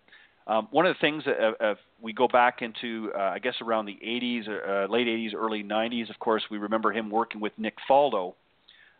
[0.48, 3.56] um, one of the things that uh, uh, we go back into, uh, I guess,
[3.62, 6.10] around the 80s, uh, late 80s, early 90s.
[6.10, 8.36] Of course, we remember him working with Nick Faldo,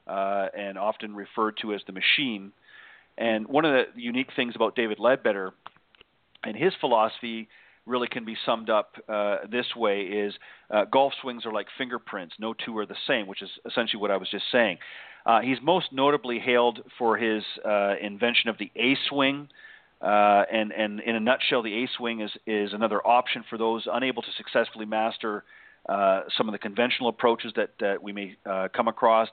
[0.08, 2.52] uh, and often referred to as the Machine.
[3.18, 5.52] And one of the unique things about David Leadbetter
[6.44, 7.48] and his philosophy
[7.86, 10.34] really can be summed up uh, this way: is
[10.72, 14.12] uh, golf swings are like fingerprints; no two are the same, which is essentially what
[14.12, 14.80] I was just saying.
[15.26, 19.48] Uh, he's most notably hailed for his uh, invention of the A swing.
[20.06, 23.88] Uh, and, and in a nutshell, the A swing is, is another option for those
[23.92, 25.44] unable to successfully master
[25.90, 29.30] uh, some of the conventional approaches that, that we may uh, come across.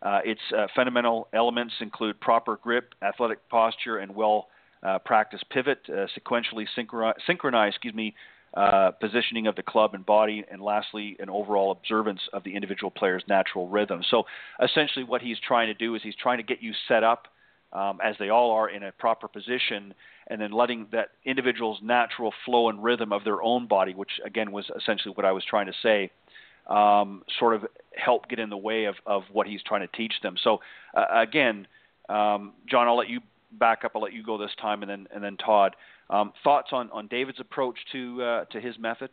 [0.00, 4.46] Uh, its uh, fundamental elements include proper grip, athletic posture, and well
[4.84, 8.14] uh, practiced pivot, sequentially synchronize, synchronize excuse me,
[9.00, 13.22] positioning of the club and body, and lastly, an overall observance of the individual player's
[13.28, 14.02] natural rhythm.
[14.08, 14.24] So,
[14.62, 17.28] essentially, what he's trying to do is he's trying to get you set up
[17.72, 19.94] um, as they all are in a proper position,
[20.28, 24.52] and then letting that individual's natural flow and rhythm of their own body, which again
[24.52, 26.10] was essentially what I was trying to say,
[26.68, 30.14] um, sort of help get in the way of, of what he's trying to teach
[30.22, 30.36] them.
[30.42, 30.60] So
[30.94, 31.66] uh, again,
[32.08, 33.20] um, John, I'll let you
[33.58, 33.92] back up.
[33.94, 35.76] I'll let you go this time, and then and then Todd.
[36.10, 39.10] Um, thoughts on, on David's approach to uh, to his method?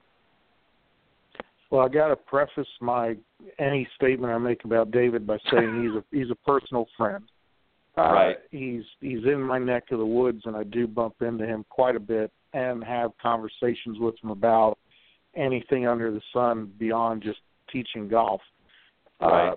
[1.69, 3.15] Well, I got to preface my
[3.59, 7.23] any statement I make about David by saying he's a he's a personal friend.
[7.99, 8.38] Uh, right.
[8.51, 11.95] He's he's in my neck of the woods, and I do bump into him quite
[11.95, 14.77] a bit and have conversations with him about
[15.35, 17.39] anything under the sun beyond just
[17.71, 18.41] teaching golf.
[19.21, 19.49] Uh, right.
[19.49, 19.55] Uh,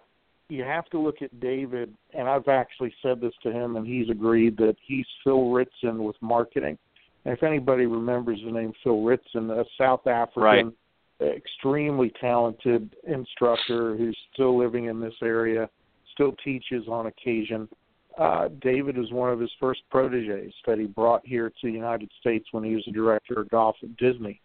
[0.48, 4.10] you have to look at David, and I've actually said this to him, and he's
[4.10, 6.76] agreed that he's Phil Ritson with marketing.
[7.24, 10.74] And if anybody remembers the name Phil Ritson, a South African,
[11.20, 11.36] right.
[11.36, 15.70] extremely talented instructor who's still living in this area,
[16.12, 17.66] still teaches on occasion
[18.18, 22.10] uh, David is one of his first proteges that he brought here to the United
[22.20, 24.40] States when he was the director of golf at Disney.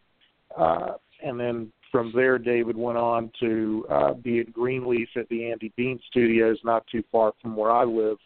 [0.57, 5.51] Uh, and then from there, David went on to uh, be at Grenelefe at the
[5.51, 8.17] Andy Bean Studios, not too far from where I live.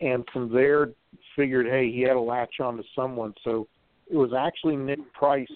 [0.00, 0.90] And from there,
[1.36, 3.34] figured, hey, he had to latch on to someone.
[3.44, 3.66] So
[4.10, 5.48] it was actually Nick Price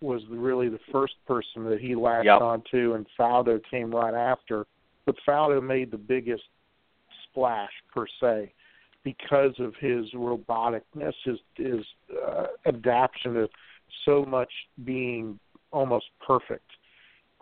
[0.00, 2.40] was really the first person that he latched yep.
[2.40, 4.66] on to, and Faldo came right after.
[5.04, 6.42] But Faldo made the biggest
[7.28, 8.52] splash per se
[9.04, 11.84] because of his roboticness, his his
[12.26, 13.48] uh, adaptation to
[14.04, 14.50] so much
[14.84, 15.38] being
[15.70, 16.70] almost perfect.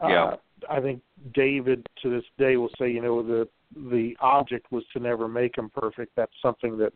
[0.03, 0.25] Yeah.
[0.25, 0.37] Uh,
[0.71, 1.03] I think
[1.35, 3.49] David to this day will say, you know, the
[3.91, 6.13] the object was to never make him perfect.
[6.17, 6.93] That's something that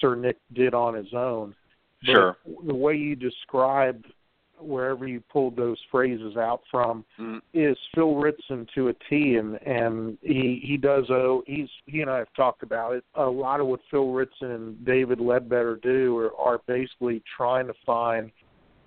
[0.00, 1.54] Sir Nick did on his own.
[2.02, 2.36] But sure.
[2.66, 4.06] The way you described
[4.60, 7.40] wherever you pulled those phrases out from mm.
[7.54, 12.10] is Phil Ritson to a T, and and he he does oh he's he and
[12.10, 13.04] I have talked about it.
[13.14, 17.74] A lot of what Phil Ritson and David Leadbetter do are, are basically trying to
[17.84, 18.30] find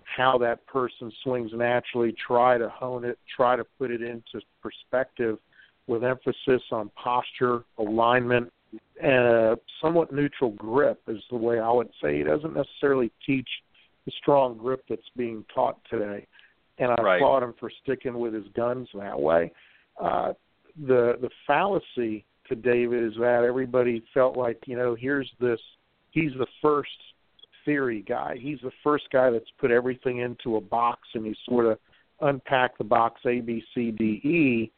[0.03, 5.37] how that person swings naturally, try to hone it, try to put it into perspective
[5.87, 8.51] with emphasis on posture, alignment,
[9.01, 12.17] and a somewhat neutral grip is the way I would say.
[12.17, 13.47] He doesn't necessarily teach
[14.05, 16.25] the strong grip that's being taught today.
[16.77, 17.15] And I right.
[17.17, 19.51] applaud him for sticking with his guns that way.
[20.01, 20.33] Uh,
[20.87, 25.59] the the fallacy to David is that everybody felt like you know here's this
[26.11, 26.89] he's the first
[27.65, 28.35] theory guy.
[28.39, 31.77] He's the first guy that's put everything into a box and he sort of
[32.21, 34.71] unpack the box A B C D E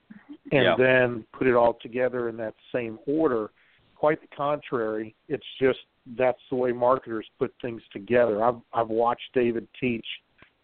[0.51, 0.75] and yeah.
[0.77, 3.51] then put it all together in that same order.
[3.95, 5.15] Quite the contrary.
[5.29, 5.79] It's just
[6.17, 8.43] that's the way marketers put things together.
[8.43, 10.05] I've I've watched David teach.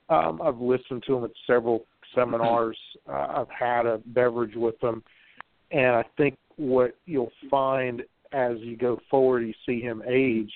[0.09, 2.77] Um, I've listened to him at several seminars.
[3.07, 5.03] Uh, I've had a beverage with him,
[5.71, 8.01] and I think what you'll find
[8.33, 10.51] as you go forward, you see him age,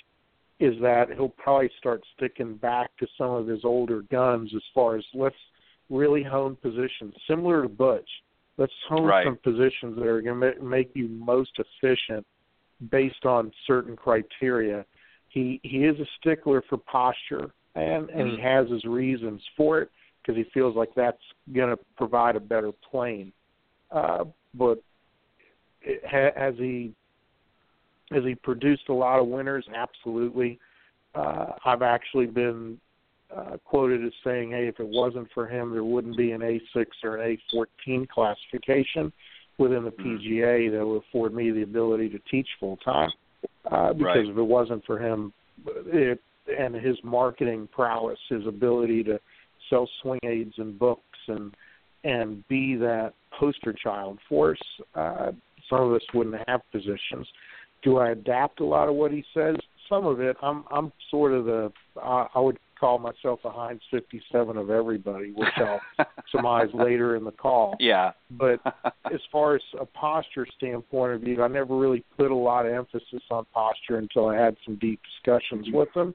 [0.59, 4.97] is that he'll probably start sticking back to some of his older guns as far
[4.97, 5.35] as let's
[5.89, 8.09] really hone positions, similar to Butch.
[8.57, 9.25] Let's hone right.
[9.25, 12.25] some positions that are going to make you most efficient
[12.89, 14.85] based on certain criteria.
[15.29, 18.41] He he is a stickler for posture, and and he mm-hmm.
[18.41, 19.89] has his reasons for it
[20.21, 21.21] because he feels like that's
[21.53, 23.31] going to provide a better plane.
[23.91, 24.81] Uh, but
[25.81, 26.93] it, has he
[28.11, 29.65] has he produced a lot of winners?
[29.75, 30.59] Absolutely.
[31.15, 32.79] Uh, I've actually been
[33.35, 36.85] uh, quoted as saying, "Hey, if it wasn't for him, there wouldn't be an A6
[37.03, 39.11] or an A14 classification."
[39.61, 40.17] Within the Mm-hmm.
[40.17, 43.11] PGA that would afford me the ability to teach full time.
[43.65, 44.27] Uh, because right.
[44.27, 45.31] if it wasn't for him,
[45.65, 46.19] it
[46.59, 49.19] and his marketing prowess, his ability to
[49.69, 51.55] sell swing aids and books and
[52.03, 54.57] and be that poster child for us,
[54.95, 55.31] uh,
[55.69, 57.27] some of us wouldn't have positions.
[57.83, 59.55] Do I adapt a lot of what he says?
[59.87, 60.35] Some of it.
[60.41, 65.31] I'm I'm sort of the uh, I would call myself a Heinz 57 of everybody,
[65.31, 65.79] which I'll
[66.31, 67.77] surmise later in the call.
[67.79, 68.11] Yeah.
[68.31, 68.59] But
[69.13, 72.73] as far as a posture standpoint of view, I never really put a lot of
[72.73, 76.13] emphasis on posture until I had some deep discussions with them.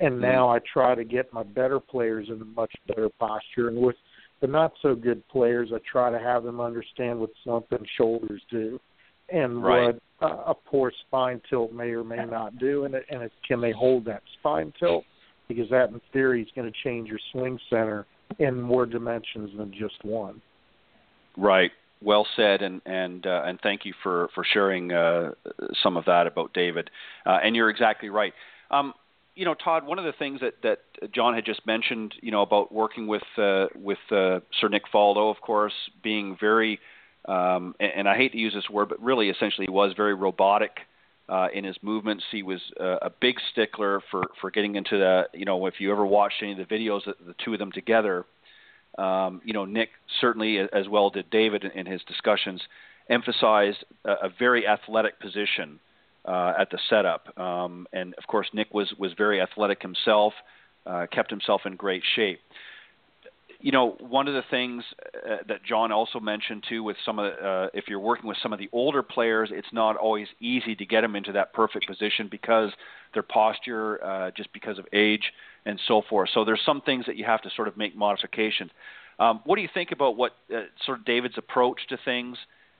[0.00, 0.20] and Mm-hmm.
[0.22, 3.68] now I try to get my better players in a much better posture.
[3.68, 3.96] And with
[4.42, 8.42] the not so good players, I try to have them understand what slump and shoulders
[8.50, 8.78] do,
[9.32, 9.94] and Right.
[9.94, 13.32] what uh, a poor spine tilt may or may not do, and it, and it,
[13.48, 15.04] can they hold that spine tilt?
[15.52, 18.06] Because that, in theory, is going to change your swing center
[18.38, 20.40] in more dimensions than just one.
[21.36, 21.70] Right.
[22.02, 25.30] Well said, and and uh, and thank you for for sharing uh,
[25.82, 26.90] some of that about David.
[27.24, 28.32] Uh, and you're exactly right.
[28.70, 28.94] Um,
[29.34, 32.42] you know, Todd, one of the things that that John had just mentioned, you know,
[32.42, 35.72] about working with uh, with uh, Sir Nick Faldo, of course,
[36.02, 36.80] being very,
[37.26, 40.72] um, and, and I hate to use this word, but really, essentially, was very robotic
[41.34, 42.24] uh, in his movements.
[42.30, 45.90] He was uh, a big stickler for for getting into the, you know, if you
[45.90, 48.24] ever watched any of the videos, the, the two of them together
[48.98, 52.60] um, you know, Nick certainly, as well did David in his discussions,
[53.08, 55.80] emphasized a, a very athletic position
[56.24, 57.36] uh, at the setup.
[57.38, 60.34] Um, and of course, Nick was was very athletic himself,
[60.86, 62.40] uh, kept himself in great shape.
[63.62, 64.82] You know, one of the things
[65.24, 68.52] uh, that John also mentioned too, with some of uh, if you're working with some
[68.52, 72.26] of the older players, it's not always easy to get them into that perfect position
[72.28, 72.72] because
[73.14, 75.32] their posture, uh, just because of age
[75.64, 76.30] and so forth.
[76.34, 78.72] So there's some things that you have to sort of make modifications.
[79.20, 82.36] Um, what do you think about what uh, sort of David's approach to things?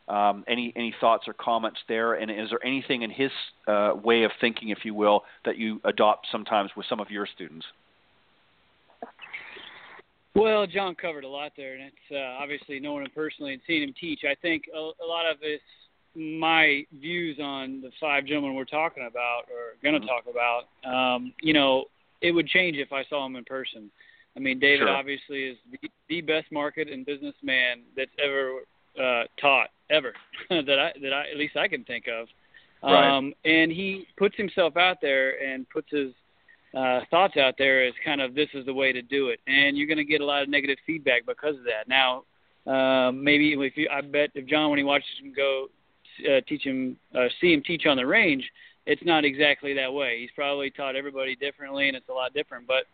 [0.09, 2.15] Um, any any thoughts or comments there?
[2.15, 3.31] And is there anything in his
[3.69, 7.29] uh, way of thinking, if you will, that you adopt sometimes with some of your
[7.33, 7.67] students?
[10.35, 13.83] Well, John covered a lot there, and it's uh, obviously knowing him personally and seeing
[13.83, 14.21] him teach.
[14.25, 15.63] I think a, a lot of it's
[16.15, 20.09] my views on the five gentlemen we're talking about or going to mm-hmm.
[20.09, 21.15] talk about.
[21.15, 21.87] Um, you know,
[22.21, 23.91] it would change if I saw him in person.
[24.37, 24.89] I mean, David sure.
[24.89, 28.61] obviously is the, the best market and businessman that's ever
[28.99, 30.15] uh, taught ever
[30.51, 32.29] that I that I at least I can think of.
[32.83, 33.17] Right.
[33.17, 36.13] Um, and he puts himself out there and puts his
[36.77, 39.77] uh, thoughts out there is kind of this is the way to do it, and
[39.77, 41.89] you're going to get a lot of negative feedback because of that.
[41.89, 42.25] Now,
[42.67, 45.67] uh, maybe if you, I bet if John when he watches him go
[46.29, 48.49] uh, teach him, uh, see him teach on the range,
[48.87, 50.19] it's not exactly that way.
[50.21, 52.67] He's probably taught everybody differently, and it's a lot different.
[52.67, 52.85] But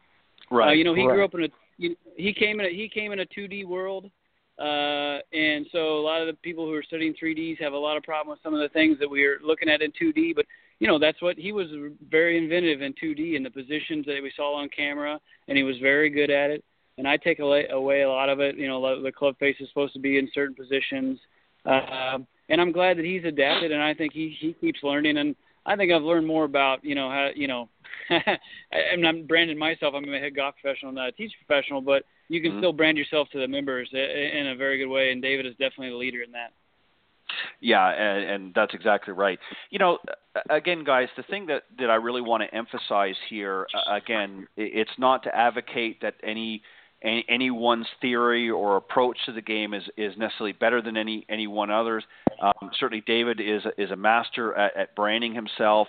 [0.51, 1.14] right, uh, you know, he right.
[1.14, 4.11] grew up in a you, he came in a, he came in a 2D world,
[4.59, 7.97] uh, and so a lot of the people who are studying 3Ds have a lot
[7.97, 10.35] of problem with some of the things that we are looking at in 2D.
[10.35, 10.47] But
[10.81, 11.66] you know, that's what he was
[12.09, 15.18] very inventive in 2D in the positions that we saw on camera,
[15.49, 16.64] and he was very good at it.
[16.99, 18.57] And I take away, away a lot of it.
[18.57, 21.18] You know, the club face is supposed to be in certain positions.
[21.64, 22.18] Uh,
[22.49, 25.18] and I'm glad that he's adapted, and I think he he keeps learning.
[25.18, 27.68] And I think I've learned more about you know how you know.
[28.11, 29.95] I'm not branding myself.
[29.95, 32.61] I'm a head golf professional, not a teacher professional, but you can mm-hmm.
[32.61, 35.11] still brand yourself to the members in a very good way.
[35.11, 36.53] And David is definitely the leader in that.
[37.61, 39.39] Yeah, and, and that's exactly right.
[39.70, 39.99] You know,
[40.51, 44.91] again, guys, the thing that that I really want to emphasize here, uh, again, it's
[44.99, 46.62] not to advocate that any
[47.03, 51.70] any, anyone's theory or approach to the game is, is necessarily better than any anyone
[51.70, 52.05] others.
[52.43, 55.89] Um, certainly, David is is a master at, at branding himself,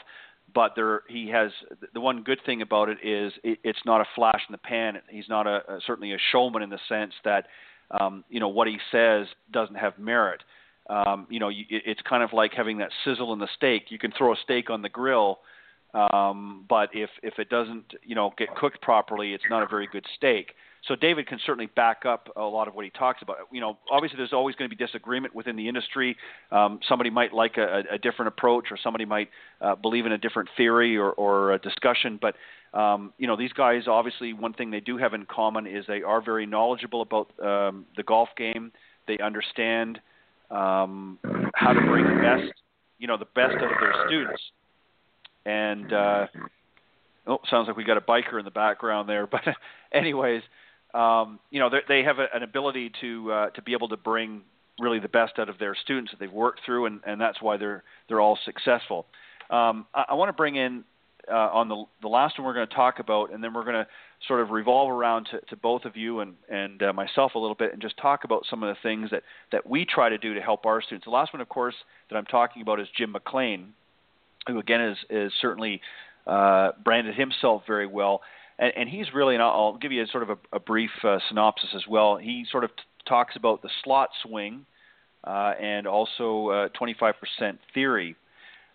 [0.53, 1.51] but there he has
[1.93, 4.97] the one good thing about it is it, it's not a flash in the pan.
[5.09, 7.45] He's not a, a certainly a showman in the sense that
[7.99, 10.41] um, you know what he says doesn't have merit.
[10.89, 13.85] Um, you know, you, it's kind of like having that sizzle in the steak.
[13.89, 15.39] You can throw a steak on the grill,
[15.93, 19.87] um, but if if it doesn't you know get cooked properly, it's not a very
[19.91, 20.53] good steak.
[20.87, 23.37] So David can certainly back up a lot of what he talks about.
[23.51, 26.15] You know, obviously there's always going to be disagreement within the industry.
[26.51, 29.29] Um, somebody might like a, a different approach, or somebody might
[29.61, 32.17] uh, believe in a different theory or, or a discussion.
[32.21, 32.35] But
[32.77, 36.01] um, you know, these guys obviously one thing they do have in common is they
[36.01, 38.71] are very knowledgeable about um, the golf game.
[39.07, 39.99] They understand
[40.51, 41.19] um,
[41.53, 42.53] how to bring the best,
[42.97, 44.41] you know, the best out of their students.
[45.45, 46.27] And uh,
[47.27, 49.27] oh, sounds like we got a biker in the background there.
[49.31, 49.43] But
[49.91, 50.41] anyways
[50.93, 54.41] um, you know, they have a, an ability to uh, to be able to bring
[54.79, 57.57] really the best out of their students that they've worked through, and, and that's why
[57.57, 59.05] they're they're all successful.
[59.49, 60.83] Um, I, I want to bring in
[61.31, 63.75] uh, on the the last one we're going to talk about, and then we're going
[63.75, 63.87] to
[64.27, 67.55] sort of revolve around to, to both of you and and uh, myself a little
[67.55, 70.33] bit, and just talk about some of the things that that we try to do
[70.33, 71.05] to help our students.
[71.05, 71.75] The last one, of course,
[72.09, 73.73] that I'm talking about is Jim McLean,
[74.47, 75.81] who again is is certainly
[76.27, 78.21] uh, branded himself very well
[78.59, 81.17] and, and he's really, and I'll, give you a sort of a, a brief uh,
[81.29, 82.17] synopsis as well.
[82.17, 84.65] He sort of t- talks about the slot swing
[85.23, 87.13] uh, and also uh, 25%
[87.73, 88.15] theory.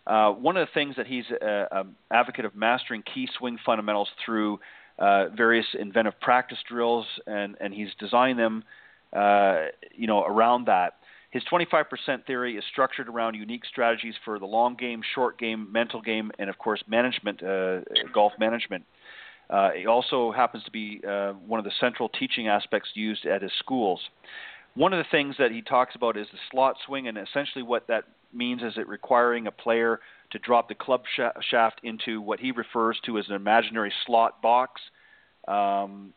[0.07, 3.59] Uh, one of the things that he's an uh, um, advocate of mastering key swing
[3.65, 4.59] fundamentals through
[4.99, 8.65] uh, various inventive practice drills, and, and he's designed them,
[9.13, 10.95] uh, you know, around that.
[11.31, 11.85] His 25%
[12.27, 16.49] theory is structured around unique strategies for the long game, short game, mental game, and
[16.49, 17.81] of course, management, uh,
[18.13, 18.85] golf management.
[19.51, 23.43] Uh, it also happens to be uh, one of the central teaching aspects used at
[23.43, 24.01] his schools.
[24.75, 27.89] One of the things that he talks about is the slot swing, and essentially what
[27.89, 30.01] that means is it requiring a player
[30.33, 31.21] to drop the club sh-
[31.51, 34.81] shaft into what he refers to as an imaginary slot box
[35.47, 36.13] um,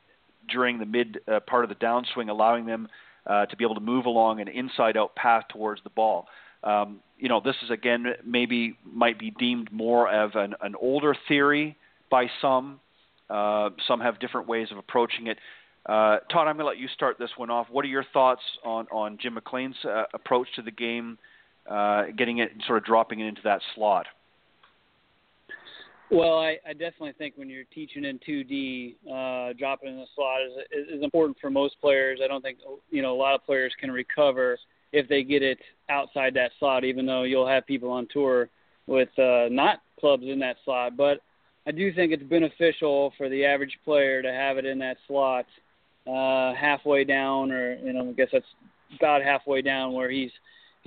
[0.49, 2.87] during the mid uh, part of the downswing, allowing them
[3.25, 6.27] uh, to be able to move along an inside-out path towards the ball.
[6.63, 11.15] Um, you know, this is again maybe might be deemed more of an, an older
[11.27, 11.75] theory
[12.09, 12.79] by some.
[13.29, 15.37] Uh, some have different ways of approaching it.
[15.85, 17.67] Uh, Todd, I'm going to let you start this one off.
[17.69, 21.17] What are your thoughts on on Jim McLean's uh, approach to the game,
[21.69, 24.05] uh, getting it sort of dropping it into that slot?
[26.09, 30.39] Well, I, I definitely think when you're teaching in 2D, uh, dropping in the slot
[30.71, 32.19] is, is important for most players.
[32.23, 32.59] I don't think
[32.89, 34.57] you know a lot of players can recover
[34.93, 35.59] if they get it
[35.89, 38.49] outside that slot, even though you'll have people on tour
[38.87, 40.95] with uh, not clubs in that slot.
[40.95, 41.19] But
[41.65, 45.45] I do think it's beneficial for the average player to have it in that slot
[46.07, 48.45] uh, halfway down, or you know, I guess that's
[48.97, 50.31] about halfway down where he's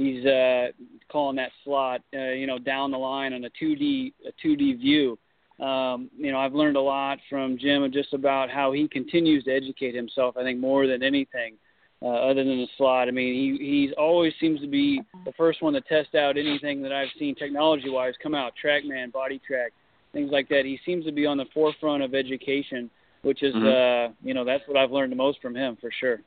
[0.00, 0.68] he's uh,
[1.10, 5.18] calling that slot, uh, you know, down the line on a 2D a 2D view.
[5.64, 9.52] Um, you know, I've learned a lot from Jim just about how he continues to
[9.52, 10.36] educate himself.
[10.38, 11.56] I think more than anything,
[12.02, 13.08] uh, other than the slot.
[13.08, 16.80] I mean, he he's always seems to be the first one to test out anything
[16.82, 19.68] that I've seen technology-wise come out, TrackMan, BodiTrak,
[20.12, 20.64] things like that.
[20.64, 22.90] He seems to be on the forefront of education,
[23.20, 24.12] which is, mm-hmm.
[24.12, 26.20] uh, you know, that's what I've learned the most from him for sure.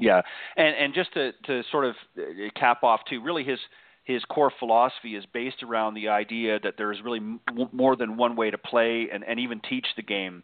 [0.00, 0.22] Yeah,
[0.56, 2.22] and and just to to sort of uh,
[2.58, 3.58] cap off too, really his
[4.04, 7.40] his core philosophy is based around the idea that there is really m-
[7.72, 10.42] more than one way to play and and even teach the game.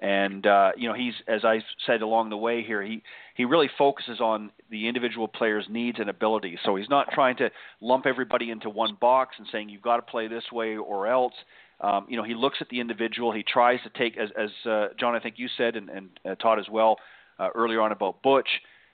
[0.00, 3.02] And uh, you know, he's as I said along the way here, he
[3.34, 6.58] he really focuses on the individual player's needs and abilities.
[6.64, 10.02] So he's not trying to lump everybody into one box and saying you've got to
[10.02, 11.34] play this way or else.
[11.80, 13.32] Um, you know, he looks at the individual.
[13.32, 16.34] He tries to take, as, as uh, John, I think you said, and, and uh,
[16.34, 16.96] Todd as well
[17.38, 18.48] uh, earlier on about Butch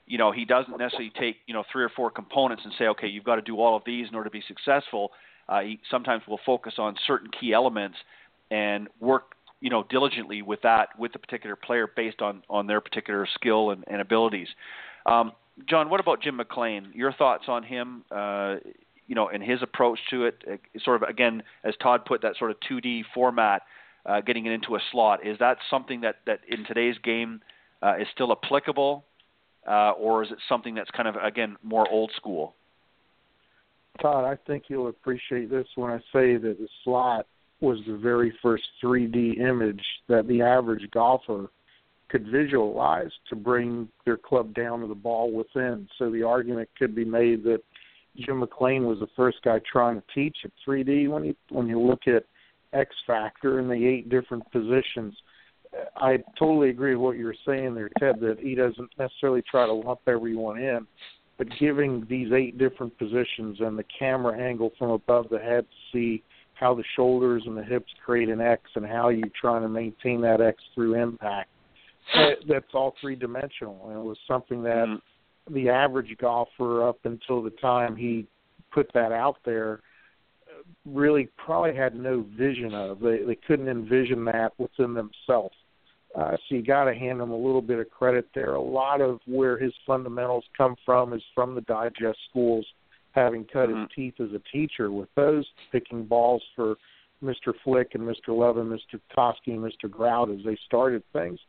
[0.07, 3.07] you know, he doesn't necessarily take, you know, three or four components and say, okay,
[3.07, 5.11] you've got to do all of these in order to be successful.
[5.49, 7.97] Uh, he sometimes will focus on certain key elements
[8.51, 12.81] and work, you know, diligently with that with the particular player based on on their
[12.81, 14.47] particular skill and, and abilities.
[15.05, 15.31] Um,
[15.67, 16.91] John, what about Jim McLean?
[16.93, 18.03] Your thoughts on him?
[18.11, 18.55] Uh,
[19.07, 22.35] you know, and his approach to it, uh, sort of again, as Todd put, that
[22.37, 23.61] sort of 2D format,
[24.05, 25.25] uh, getting it into a slot.
[25.25, 27.41] Is that something that that in today's game
[27.81, 29.05] uh, is still applicable?
[29.67, 32.55] Uh, or is it something that's kind of again more old school?
[34.01, 37.27] Todd, I think you'll appreciate this when I say that the slot
[37.61, 41.49] was the very first 3D image that the average golfer
[42.09, 45.87] could visualize to bring their club down to the ball within.
[45.97, 47.61] So the argument could be made that
[48.17, 51.09] Jim McLean was the first guy trying to teach at 3D.
[51.09, 52.25] When you when you look at
[52.73, 55.15] X Factor and the eight different positions,
[55.97, 59.65] I totally agree with what you were saying there, Ted, that he doesn't necessarily try
[59.65, 60.87] to lump everyone in,
[61.37, 65.97] but giving these eight different positions and the camera angle from above the head to
[65.97, 66.23] see
[66.53, 70.21] how the shoulders and the hips create an X and how you're trying to maintain
[70.21, 71.49] that X through impact.
[72.47, 75.53] That's all three dimensional, and it was something that mm-hmm.
[75.53, 78.27] the average golfer, up until the time he
[78.71, 79.81] put that out there,
[80.85, 82.99] really probably had no vision of.
[82.99, 85.55] They they couldn't envision that within themselves.
[86.17, 88.53] Uh, so you got to hand him a little bit of credit there.
[88.53, 92.65] A lot of where his fundamentals come from is from the digest schools,
[93.11, 93.81] having cut mm-hmm.
[93.81, 96.75] his teeth as a teacher with those, picking balls for
[97.23, 97.53] Mr.
[97.63, 98.29] Flick and Mr.
[98.29, 98.99] Levin, Mr.
[99.17, 99.89] Toski, and Mr.
[99.89, 101.39] Grout as they started things.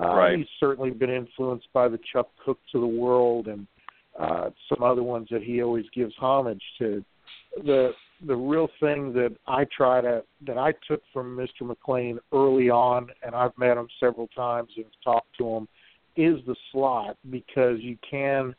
[0.00, 0.38] Uh, right.
[0.38, 3.66] He's certainly been influenced by the Chuck Cooks of the world and
[4.18, 7.04] uh, some other ones that he always gives homage to.
[7.64, 7.92] The
[8.26, 11.66] the real thing that I try to that I took from Mr.
[11.66, 15.68] McLean early on, and I've met him several times and talked to him,
[16.16, 18.54] is the slot because you can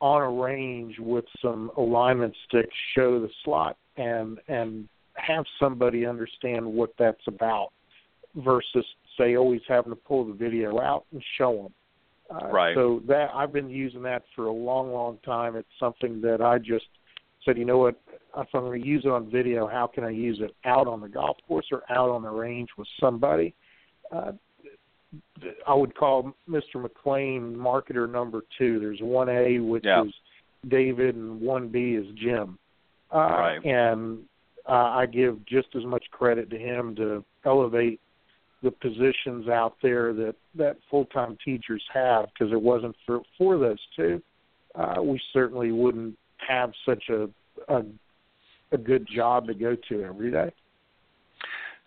[0.00, 6.64] on a range with some alignment sticks show the slot and and have somebody understand
[6.64, 7.70] what that's about
[8.36, 8.84] versus
[9.18, 11.74] say always having to pull the video out and show them.
[12.30, 12.74] Uh, right.
[12.74, 15.56] So that I've been using that for a long, long time.
[15.56, 16.86] It's something that I just
[17.44, 18.00] said, you know what,
[18.36, 21.00] if I'm going to use it on video, how can I use it out on
[21.00, 23.54] the golf course or out on the range with somebody?
[24.12, 24.32] Uh,
[25.66, 26.80] I would call Mr.
[26.80, 28.78] McLean marketer number two.
[28.78, 30.04] There's one A, which yeah.
[30.04, 30.12] is
[30.68, 32.58] David, and one B is Jim.
[33.12, 33.64] Uh, right.
[33.64, 34.20] And
[34.68, 38.00] uh, I give just as much credit to him to elevate
[38.62, 43.58] the positions out there that that full time teachers have because it wasn't for for
[43.58, 44.22] those two,
[44.74, 46.16] uh, we certainly wouldn't
[46.46, 47.28] have such a,
[47.68, 47.82] a
[48.72, 50.52] a good job to go to every day.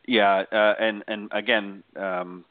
[0.05, 2.45] Yeah, uh, and and again, um,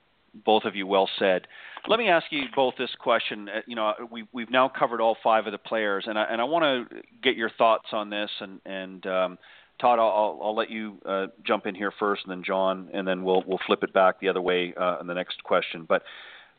[0.44, 1.46] both of you well said.
[1.88, 3.48] Let me ask you both this question.
[3.48, 6.40] Uh, you know, we we've now covered all five of the players, and I and
[6.40, 8.30] I want to get your thoughts on this.
[8.40, 9.38] And and um,
[9.80, 13.22] Todd, I'll I'll let you uh, jump in here first, and then John, and then
[13.24, 15.86] we'll we'll flip it back the other way uh, in the next question.
[15.86, 16.04] But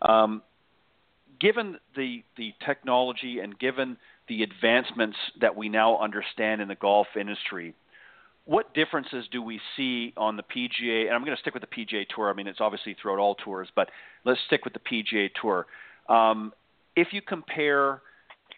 [0.01, 0.43] um,
[1.39, 3.97] given the the technology and given
[4.27, 7.73] the advancements that we now understand in the golf industry,
[8.45, 11.05] what differences do we see on the PGA?
[11.05, 12.29] And I'm going to stick with the PGA Tour.
[12.29, 13.89] I mean, it's obviously throughout all tours, but
[14.25, 15.65] let's stick with the PGA Tour.
[16.09, 16.53] Um,
[16.95, 18.01] if you compare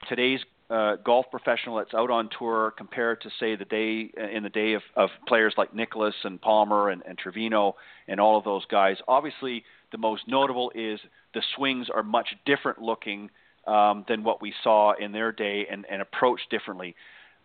[0.09, 0.39] today's
[0.69, 4.73] uh, golf professional that's out on tour compared to say the day in the day
[4.73, 7.75] of, of players like Nicklaus and Palmer and, and Trevino
[8.07, 10.99] and all of those guys, obviously the most notable is
[11.35, 13.29] the swings are much different looking
[13.67, 16.95] um, than what we saw in their day and, and approached differently.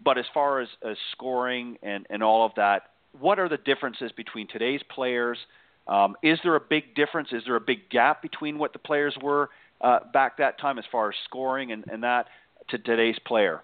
[0.02, 2.82] But as far as, as scoring and, and all of that,
[3.18, 5.38] what are the differences between today's players?
[5.86, 7.28] Um, is there a big difference?
[7.32, 9.50] Is there a big gap between what the players were
[9.80, 12.26] uh, back that time as far as scoring and, and that
[12.68, 13.62] to today's player?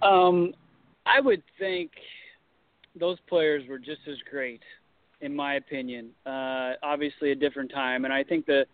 [0.00, 0.54] Um,
[1.06, 1.90] I would think
[2.98, 4.62] those players were just as great,
[5.20, 6.10] in my opinion.
[6.24, 8.64] Uh, obviously, a different time, and I think the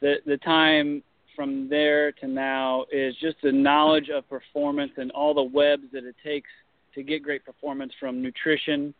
[0.00, 1.02] the the time
[1.38, 6.02] from there to now is just the knowledge of performance and all the webs that
[6.02, 6.50] it takes
[6.96, 8.92] to get great performance from nutrition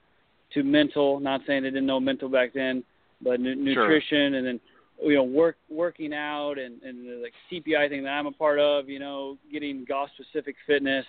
[0.55, 1.18] to mental.
[1.18, 2.84] Not saying they didn't know mental back then,
[3.20, 4.61] but nu- nutrition and then
[5.03, 8.61] you know work working out and and the like TPI thing that I'm a part
[8.61, 8.89] of.
[8.89, 11.05] You know, getting golf specific fitness,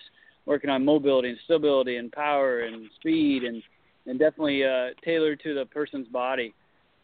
[0.46, 3.62] working on mobility and stability and power and speed and
[4.06, 6.52] and definitely uh, tailored to the person's body.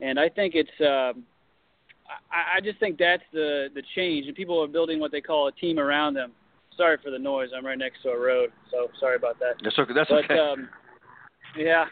[0.00, 0.80] And I think it's.
[0.80, 1.12] Uh,
[2.30, 5.48] I, I just think that's the the change, and people are building what they call
[5.48, 6.32] a team around them.
[6.76, 7.50] Sorry for the noise.
[7.56, 9.54] I'm right next to a road, so sorry about that.
[9.62, 9.94] That's okay.
[9.94, 10.38] That's but, okay.
[10.38, 10.68] Um,
[11.56, 11.86] yeah,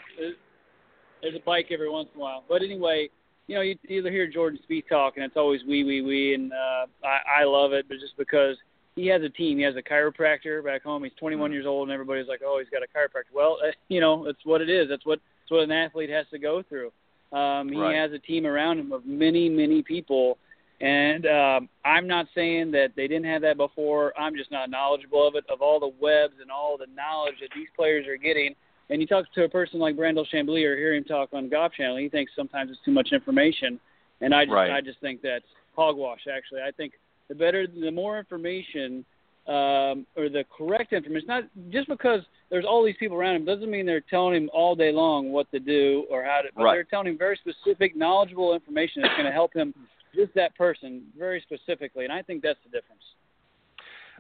[1.22, 2.44] there's a bike every once in a while.
[2.48, 3.08] But anyway,
[3.46, 6.52] you know, you either hear Jordan Spieth talk, and it's always we, we, we, and
[6.52, 8.56] uh, I, I love it, but just because
[8.96, 11.04] he has a team, he has a chiropractor back home.
[11.04, 11.54] He's 21 mm-hmm.
[11.54, 13.34] years old, and everybody's like, oh, he's got a chiropractor.
[13.34, 14.88] Well, uh, you know, that's what it is.
[14.88, 16.90] That's what that's what an athlete has to go through.
[17.34, 17.96] Um, he right.
[17.96, 20.38] has a team around him of many, many people.
[20.80, 24.12] And um, I'm not saying that they didn't have that before.
[24.18, 27.50] I'm just not knowledgeable of it, of all the webs and all the knowledge that
[27.54, 28.54] these players are getting.
[28.90, 31.72] And you talk to a person like Brandel Chamblee or hear him talk on Golf
[31.72, 33.80] Channel, he thinks sometimes it's too much information.
[34.20, 34.70] And I just, right.
[34.70, 36.20] I just think that's hogwash.
[36.32, 36.92] Actually, I think
[37.28, 39.04] the better, the more information
[39.46, 41.28] um, or the correct information.
[41.28, 42.20] Not just because
[42.50, 45.50] there's all these people around him doesn't mean they're telling him all day long what
[45.50, 46.48] to do or how to.
[46.54, 46.74] But right.
[46.74, 49.74] they're telling him very specific, knowledgeable information that's going to help him,
[50.14, 52.04] just that person, very specifically.
[52.04, 53.02] And I think that's the difference.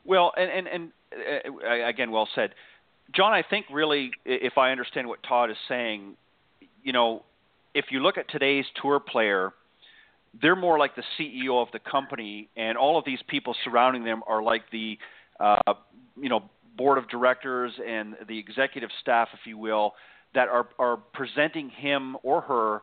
[0.04, 0.92] Well, and and, and
[1.64, 2.50] uh, again, well said,
[3.14, 3.32] John.
[3.32, 6.16] I think really, if I understand what Todd is saying,
[6.82, 7.22] you know,
[7.74, 9.52] if you look at today's tour player
[10.40, 14.22] they're more like the CEO of the company, and all of these people surrounding them
[14.26, 14.98] are like the,
[15.40, 15.74] uh,
[16.20, 16.44] you know,
[16.76, 19.94] board of directors and the executive staff, if you will,
[20.34, 22.82] that are are presenting him or her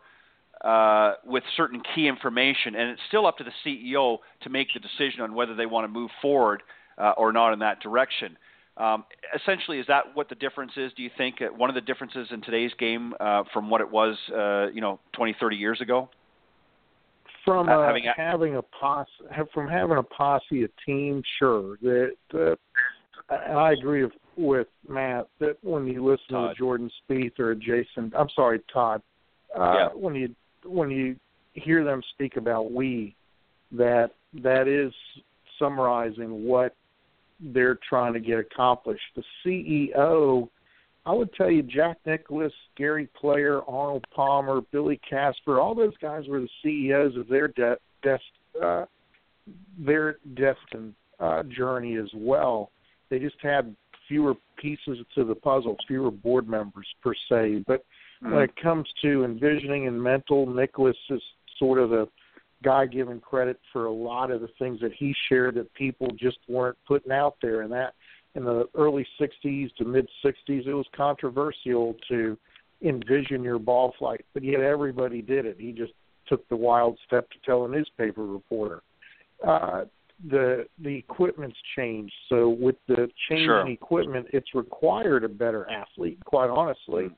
[0.63, 4.79] uh, with certain key information, and it's still up to the CEO to make the
[4.79, 6.61] decision on whether they want to move forward
[6.97, 8.37] uh, or not in that direction.
[8.77, 9.03] Um,
[9.35, 10.91] essentially, is that what the difference is?
[10.95, 13.91] Do you think uh, one of the differences in today's game uh, from what it
[13.91, 16.09] was, uh, you know, 20, 30 years ago?
[17.45, 19.09] from uh, having, a, having a posse,
[19.53, 21.77] from having a posse, a team, sure.
[21.81, 22.57] That,
[23.31, 24.07] and I agree
[24.37, 26.55] with, Matt that when you listen Todd.
[26.55, 29.01] to Jordan Spieth or Jason, I'm sorry, Todd,
[29.57, 29.87] uh, yeah.
[29.93, 30.33] when you
[30.65, 31.15] when you
[31.53, 33.15] hear them speak about we,
[33.71, 34.11] that
[34.41, 34.93] that is
[35.59, 36.75] summarizing what
[37.39, 39.01] they're trying to get accomplished.
[39.15, 40.49] The CEO
[41.05, 46.27] I would tell you Jack Nicklaus, Gary Player, Arnold Palmer, Billy Casper, all those guys
[46.27, 48.23] were the CEOs of their de- dest-
[48.61, 48.85] uh,
[49.79, 52.69] their destined uh, journey as well.
[53.11, 53.75] They just had
[54.07, 57.63] fewer pieces to the puzzle, fewer board members per se.
[57.67, 57.85] But
[58.23, 58.33] mm-hmm.
[58.33, 61.21] when it comes to envisioning and mental, Nicklaus is
[61.59, 62.07] sort of the
[62.63, 66.37] guy given credit for a lot of the things that he shared that people just
[66.47, 67.93] weren't putting out there, and that
[68.35, 72.37] in the early 60s to mid 60s, it was controversial to
[72.81, 75.57] envision your ball flight, but yet everybody did it.
[75.59, 75.93] He just
[76.27, 78.81] took the wild step to tell a newspaper reporter.
[79.45, 79.85] Uh,
[80.29, 83.61] the the equipment's changed, so with the change sure.
[83.61, 86.19] in equipment, it's required a better athlete.
[86.25, 87.09] Quite honestly,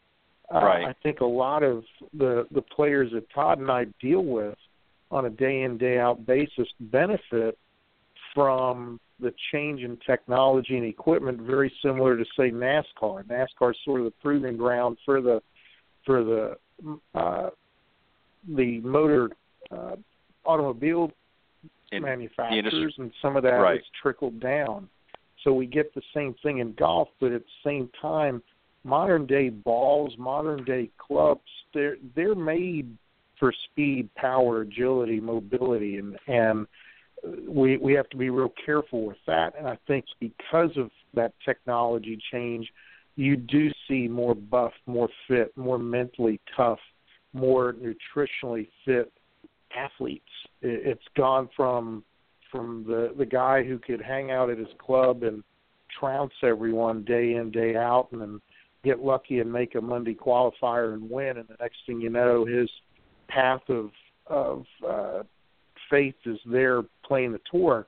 [0.53, 0.57] uh.
[0.57, 1.83] I think a lot of
[2.17, 4.57] the the players that Todd and I deal with
[5.11, 7.57] on a day in day out basis benefit
[8.33, 13.23] from the change in technology and equipment very similar to say NASCAR.
[13.25, 15.41] NASCAR is sort of the proving ground for the
[16.05, 16.57] for the
[17.15, 17.49] uh,
[18.55, 19.29] the motor
[19.71, 19.95] uh,
[20.45, 21.11] automobile
[21.97, 23.79] In manufacturers, and some of that Right.
[23.79, 24.89] is trickled down.
[25.43, 28.41] So we get the same thing in golf, but at the same time,
[28.83, 32.97] modern day balls, modern day clubs, they're they're made
[33.39, 36.67] for speed, power, agility, mobility, and and
[37.47, 39.53] we we have to be real careful with that.
[39.57, 42.71] And I think because of that technology change,
[43.15, 46.79] you do see more buff, more fit, more mentally tough,
[47.33, 49.11] more nutritionally fit
[49.75, 50.25] athletes.
[50.61, 52.03] It, it's gone from
[52.51, 55.43] from the the guy who could hang out at his club and
[55.99, 58.41] trounce everyone day in day out and then
[58.83, 62.45] get lucky and make a Monday qualifier and win and the next thing you know
[62.45, 62.69] his
[63.27, 63.91] path of
[64.27, 65.23] of uh
[65.89, 67.87] faith is there playing the tour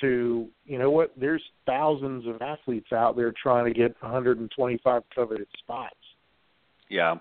[0.00, 5.46] to you know what there's thousands of athletes out there trying to get 125 coveted
[5.58, 5.94] spots
[6.90, 7.14] Yeah.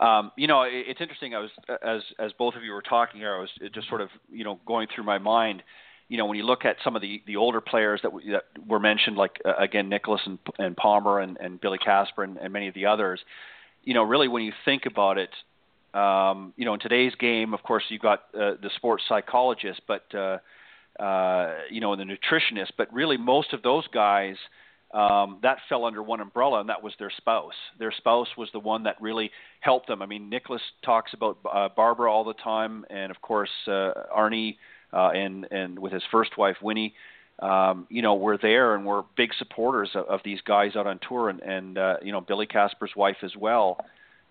[0.00, 1.34] Um, you know, it, it's interesting.
[1.34, 1.50] I was
[1.82, 4.60] as as both of you were talking here, I was just sort of you know
[4.66, 5.62] going through my mind.
[6.08, 8.44] You know, when you look at some of the the older players that, we, that
[8.66, 12.52] were mentioned, like uh, again Nicklaus and, and Palmer and, and Billy Casper and, and
[12.52, 13.20] many of the others,
[13.84, 15.30] you know, really when you think about it,
[15.94, 20.04] um, you know, in today's game, of course, you've got uh, the sports psychologist, but
[20.14, 20.38] uh,
[21.02, 24.36] uh, you know, and the nutritionist, but really most of those guys
[24.92, 27.54] um, that fell under one umbrella, and that was their spouse.
[27.78, 29.30] Their spouse was the one that really
[29.60, 30.00] helped them.
[30.00, 34.56] I mean, Nicklaus talks about uh, Barbara all the time, and of course uh, Arnie
[34.92, 36.94] uh, and and with his first wife Winnie.
[37.40, 40.98] Um, you know, we're there and we're big supporters of, of these guys out on
[41.06, 43.78] tour, and and uh, you know Billy Casper's wife as well.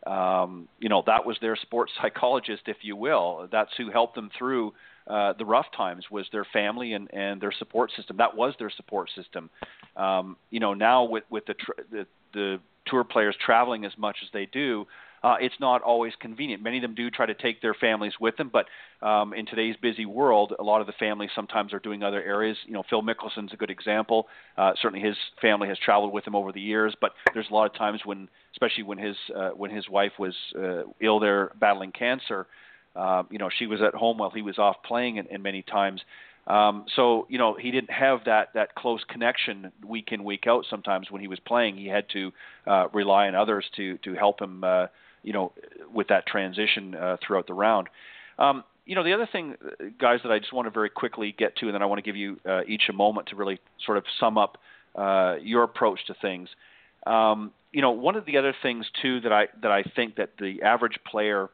[0.08, 3.48] Um, you know, that was their sports psychologist, if you will.
[3.52, 4.74] That's who helped them through
[5.08, 8.18] uh, the rough times was their family and, and their support system.
[8.18, 9.50] That was their support system.
[9.98, 14.18] Um, you know, now with with the, tr- the the tour players traveling as much
[14.24, 14.86] as they do,
[15.24, 16.62] uh, it's not always convenient.
[16.62, 18.68] Many of them do try to take their families with them, but
[19.06, 22.58] um, in today's busy world, a lot of the families sometimes are doing other areas.
[22.66, 24.28] You know, Phil Mickelson's a good example.
[24.58, 27.66] Uh, certainly, his family has traveled with him over the years, but there's a lot
[27.66, 31.92] of times when, especially when his uh, when his wife was uh, ill there battling
[31.92, 32.46] cancer,
[32.96, 35.64] uh, you know, she was at home while he was off playing, and, and many
[35.64, 36.02] times.
[36.48, 40.66] Um, so you know he didn't have that that close connection week in week out.
[40.70, 42.32] Sometimes when he was playing, he had to
[42.66, 44.64] uh, rely on others to to help him.
[44.64, 44.88] Uh,
[45.24, 45.52] you know,
[45.94, 47.90] with that transition uh, throughout the round.
[48.40, 51.36] Um, you know, the other thing, uh, guys, that I just want to very quickly
[51.38, 53.60] get to, and then I want to give you uh, each a moment to really
[53.86, 54.58] sort of sum up
[54.96, 56.48] uh, your approach to things.
[57.06, 60.32] Um, you know, one of the other things too that I that I think that
[60.40, 61.50] the average player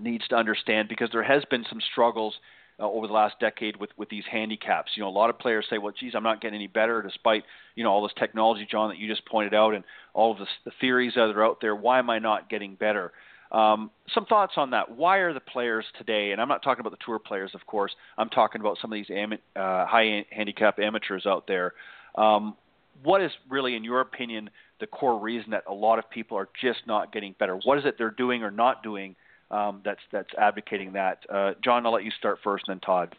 [0.00, 2.34] needs to understand because there has been some struggles
[2.82, 4.92] uh, over the last decade with with these handicaps.
[4.96, 7.44] You know, a lot of players say, "Well, geez, I'm not getting any better despite
[7.76, 10.46] you know all this technology, John, that you just pointed out, and all of the,
[10.64, 11.76] the theories that are out there.
[11.76, 13.12] Why am I not getting better?"
[13.52, 14.96] Um, some thoughts on that.
[14.96, 17.92] Why are the players today, and I'm not talking about the tour players, of course.
[18.16, 21.74] I'm talking about some of these am- uh, high handicap amateurs out there.
[22.16, 22.56] Um,
[23.02, 24.48] what is really, in your opinion,
[24.80, 27.56] the core reason that a lot of people are just not getting better?
[27.56, 29.16] What is it they're doing or not doing
[29.52, 31.18] um, that's that's advocating that.
[31.32, 33.14] Uh, John, I'll let you start first, and then Todd.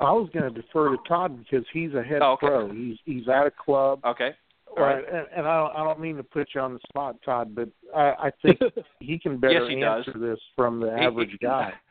[0.00, 2.46] I was going to defer to Todd because he's a head Oh, okay.
[2.46, 2.72] pro.
[2.72, 4.00] He's he's at a club.
[4.04, 4.30] Okay.
[4.76, 5.02] All right.
[5.12, 7.68] and, and I don't I don't mean to put you on the spot, Todd, but
[7.96, 8.60] I, I think
[9.00, 10.04] he can better Yes, he does.
[10.06, 11.72] answer this from the average guy.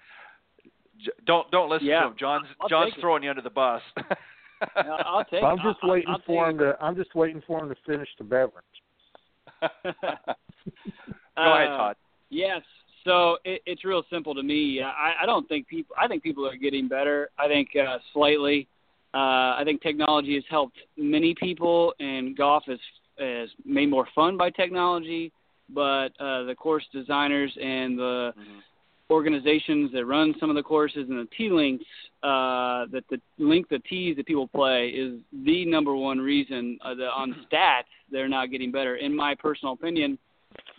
[1.27, 2.01] Don't don't listen Yeah.
[2.01, 2.15] to him.
[2.19, 3.01] John's I'll John's take it.
[3.01, 3.81] throwing you under the bus.
[4.75, 5.43] No, I'll take.
[5.43, 7.75] I'm just I'll- waiting I'll for take him to I'm just waiting for him to
[7.85, 8.65] finish the beverage.
[9.61, 11.95] Go ahead, Uh, Todd.
[12.29, 12.61] Yes.
[13.07, 14.81] So it, it's real simple to me.
[14.81, 15.95] I, I don't think people.
[15.97, 17.29] I think people are getting better.
[17.39, 18.67] I think uh, slightly.
[19.13, 22.79] Uh, I think technology has helped many people, and golf is
[23.17, 25.31] is made more fun by technology.
[25.69, 28.61] But uh, the course designers and the Mhm.
[29.09, 31.85] organizations that run some of the courses and the tee links
[32.23, 35.13] uh, that the length of tees that people play is
[35.45, 38.97] the number one reason uh, the, on stats they're not getting better.
[38.97, 40.17] In my personal opinion,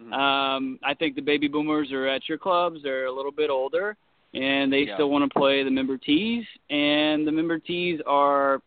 [0.00, 0.12] Mhm.
[0.12, 2.82] um, I think the baby boomers are at your clubs.
[2.82, 3.96] They're a little bit older,
[4.34, 4.94] and they Yeah.
[4.94, 6.46] still want to play the member tees.
[6.70, 8.62] And the member tees are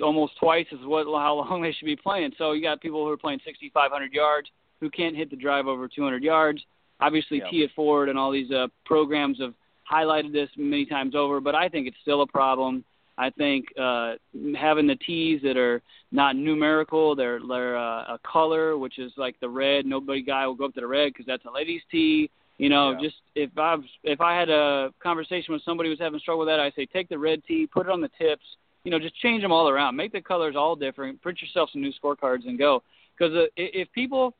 [0.00, 2.32] almost twice as what how long they should be playing.
[2.38, 4.50] So you got people who are playing 6,500 yards
[4.80, 6.64] who can't hit the drive over 200 yards.
[7.00, 7.48] Obviously, Yeah.
[7.48, 9.54] Tee It Forward and all these uh, programs have
[9.90, 12.84] highlighted this many times over, but I think it's still a problem.
[13.18, 14.14] I think uh,
[14.56, 19.38] having the tees that are not numerical, they're they're uh, a color, which is like
[19.40, 19.84] the red.
[19.84, 22.30] Nobody guy will go up to the red because that's a ladies' tee.
[22.58, 23.00] You know, Yeah.
[23.00, 26.48] just if I have if I had a conversation with somebody who's having struggle with
[26.48, 28.44] that, I say take the red tee, put it on the tips.
[28.84, 31.82] You know, just change them all around, make the colors all different, print yourself some
[31.82, 32.82] new scorecards and go.
[33.18, 34.34] Because uh, if people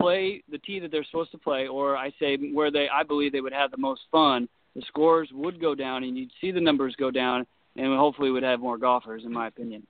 [0.00, 3.32] play the tee that they're supposed to play, or I say where they I believe
[3.32, 6.60] they would have the most fun, the scores would go down, and you'd see the
[6.60, 7.46] numbers go down,
[7.78, 9.86] and hopefully we would have more golfers, in my opinion.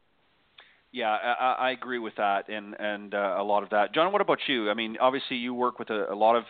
[0.92, 3.94] Yeah, I, I agree with that, and and uh, a lot of that.
[3.94, 4.70] John, what about you?
[4.70, 6.44] I mean, obviously you work with a, a lot of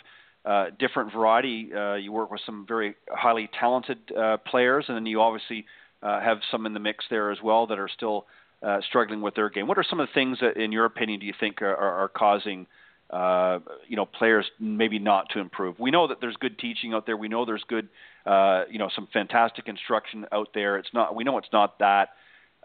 [0.45, 1.73] uh, different variety.
[1.75, 5.67] Uh, you work with some very highly talented uh, players, and then you obviously
[6.03, 8.27] uh, have some in the mix there as well that are still
[8.63, 9.67] uh, struggling with their game.
[9.67, 12.05] What are some of the things that, in your opinion, do you think are, are,
[12.05, 12.67] are causing uh,
[13.13, 15.79] you know players maybe not to improve?
[15.79, 17.17] We know that there's good teaching out there.
[17.17, 17.89] We know there's good
[18.25, 20.79] uh, you know some fantastic instruction out there.
[20.79, 22.11] It's not we know it's not that.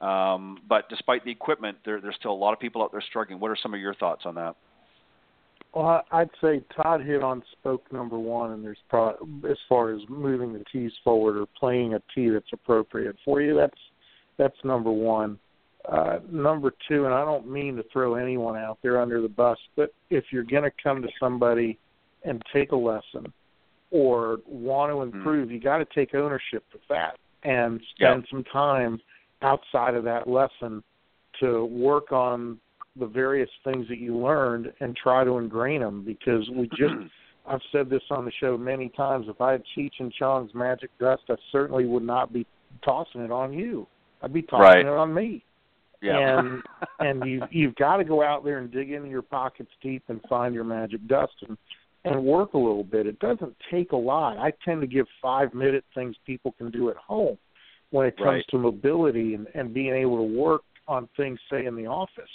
[0.05, 3.39] Um, but despite the equipment, there, there's still a lot of people out there struggling.
[3.39, 4.55] What are some of your thoughts on that?
[5.73, 10.01] Well, I'd say Todd hit on spoke number one, and there's probably as far as
[10.09, 13.55] moving the tees forward or playing a tee that's appropriate for you.
[13.55, 13.77] That's
[14.37, 15.39] that's number one.
[15.89, 19.57] Uh, number two, and I don't mean to throw anyone out there under the bus,
[19.75, 21.79] but if you're going to come to somebody
[22.23, 23.33] and take a lesson
[23.89, 25.17] or want to Hmm.
[25.17, 25.53] improve, mm.
[25.53, 28.29] you got to take ownership of that and spend yeah.
[28.29, 29.01] some time
[29.41, 30.83] outside of that lesson
[31.39, 32.59] to work on
[32.97, 36.93] the various things that you learned and try to ingrain them because we just
[37.47, 40.91] I've said this on the show many times if I had Cheech and Chong's magic
[40.99, 42.45] dust I certainly would not be
[42.83, 43.87] tossing it on you
[44.21, 44.85] I'd be tossing right.
[44.85, 45.43] it on me
[46.01, 46.39] yeah.
[46.39, 46.61] and
[46.99, 50.21] and you you've got to go out there and dig into your pockets deep and
[50.29, 51.57] find your magic dust and
[52.03, 55.53] and work a little bit it doesn't take a lot I tend to give 5
[55.53, 57.37] minute things people can do at home
[57.91, 58.45] when it comes right.
[58.49, 62.29] to mobility and and being able to work on things say in the office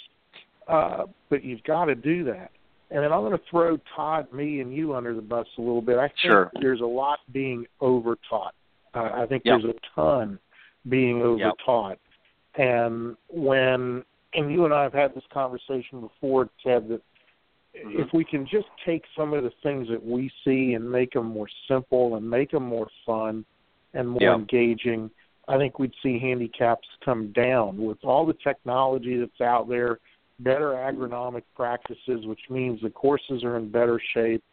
[0.67, 2.51] uh, but you've got to do that.
[2.89, 5.81] And then I'm going to throw Todd, me, and you under the bus a little
[5.81, 5.97] bit.
[5.97, 6.51] I think sure.
[6.61, 8.53] there's a lot being overtaught.
[8.93, 9.59] Uh, I think yep.
[9.61, 10.39] there's a ton
[10.87, 11.91] being overtaught.
[11.91, 11.99] Yep.
[12.57, 14.03] And when,
[14.33, 17.01] and you and I have had this conversation before, Ted, that
[17.75, 18.01] mm-hmm.
[18.01, 21.27] if we can just take some of the things that we see and make them
[21.27, 23.45] more simple and make them more fun
[23.93, 24.35] and more yep.
[24.39, 25.09] engaging,
[25.47, 29.99] I think we'd see handicaps come down with all the technology that's out there
[30.39, 34.43] better agronomic practices, which means the courses are in better shape.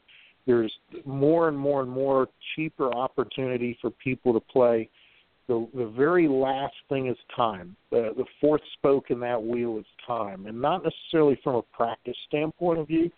[0.47, 0.73] There's
[1.05, 4.89] more and more and more cheaper opportunity for people to play.
[5.47, 7.77] The the very last thing is time.
[7.91, 12.17] The the fourth spoke in that wheel is time, and not necessarily from a practice
[12.29, 13.11] standpoint of view,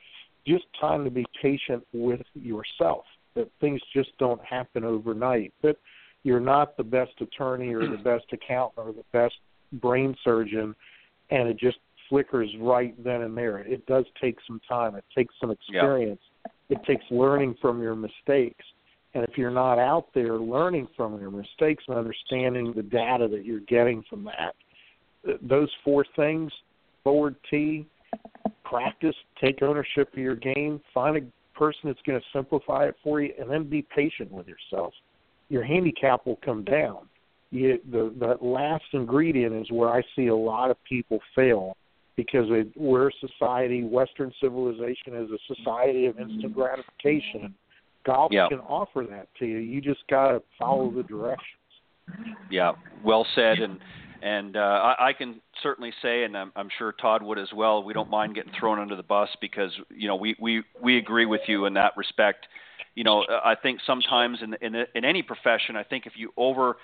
[0.47, 3.05] just time to be patient with yourself.
[3.35, 5.53] That things just don't happen overnight.
[5.63, 5.77] That
[6.25, 9.35] you're not the best attorney or the best accountant or the best
[9.75, 10.75] brain surgeon,
[11.31, 13.59] and it just flickers right then and there.
[13.59, 14.97] It does take some time.
[14.97, 16.21] It takes some experience.
[16.45, 16.53] Yeah.
[16.77, 18.65] It takes learning from your mistakes.
[19.17, 23.47] And if you're not out there learning from your mistakes and understanding the data that
[23.47, 24.55] you're getting from that,
[25.41, 26.53] those four things
[27.03, 27.87] forward tee,
[28.63, 33.23] practice, take ownership of your game, find a person that's going to simplify it for
[33.23, 34.93] you, and then be patient with yourself.
[35.49, 37.09] Your handicap will come down.
[37.51, 41.75] You, the, the last ingredient is where I see a lot of people fail
[42.17, 47.55] because we're a society, Western civilization is a society of instant gratification.
[48.07, 48.49] Golf yeah.
[48.49, 49.59] can offer that to you.
[49.59, 51.43] You just got to follow the directions.
[52.51, 52.73] Yeah,
[53.05, 53.59] well said.
[53.59, 53.81] And
[54.23, 57.83] and uh, I, I can certainly say, and I'm, I'm sure Todd would as well.
[57.83, 61.27] We don't mind getting thrown under the bus because you know we we we agree
[61.27, 62.47] with you in that respect.
[62.95, 66.77] You know, I think sometimes in in in any profession, I think if you over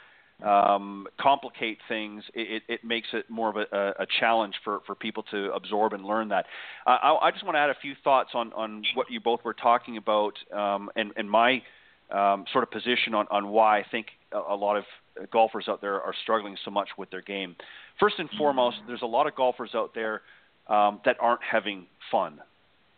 [0.43, 5.23] um, complicate things, it, it makes it more of a, a challenge for, for people
[5.31, 6.47] to absorb and learn that.
[6.87, 9.45] Uh, I, I just want to add a few thoughts on, on what you both
[9.45, 11.63] were talking about um, and, and my
[12.11, 14.85] um, sort of position on, on why I think a, lot of
[15.31, 17.57] golfers out there are struggling so much with their game.
[17.99, 20.23] First and foremost, there's a lot of golfers out there
[20.69, 22.41] um, that aren't having fun.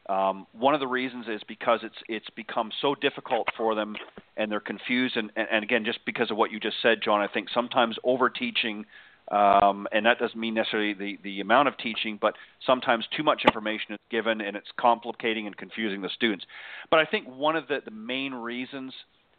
[0.08, 3.96] Um, one of the reasons is because it's it's become so difficult for them,
[4.36, 5.16] and they're confused.
[5.16, 7.96] And, and, and again, just because of what you just said, John, I think sometimes
[8.04, 8.84] over teaching,
[9.30, 12.34] um, and that doesn't mean necessarily the the amount of teaching, but
[12.66, 16.44] sometimes too much information is given, and it's complicating and confusing the students.
[16.90, 18.92] But I think one of the the main reasons,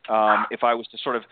[0.10, 1.24] um, if I was to sort of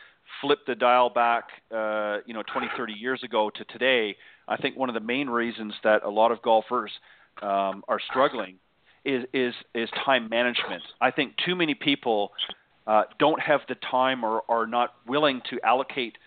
[0.41, 4.15] flip the dial back, uh, you know, 20, 30 years ago to today,
[4.47, 6.91] I think one of the main reasons that a lot of golfers
[7.41, 8.57] um, are struggling
[9.05, 10.83] is is is time management.
[11.01, 12.31] I think too many people
[12.87, 16.17] uh, don't have the time or are not willing to allocate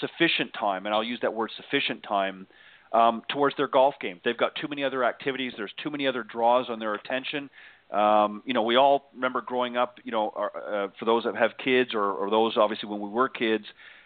[0.00, 2.46] sufficient time, and I'll use that word sufficient time
[2.92, 4.20] um, towards their golf game.
[4.24, 5.52] They've got too many other activities.
[5.56, 7.50] There's too many other draws on their attention.
[7.90, 9.98] Um, you know, we all remember growing up.
[10.04, 13.28] You know, uh, for those that have kids, or, or those obviously when we were
[13.28, 13.64] kids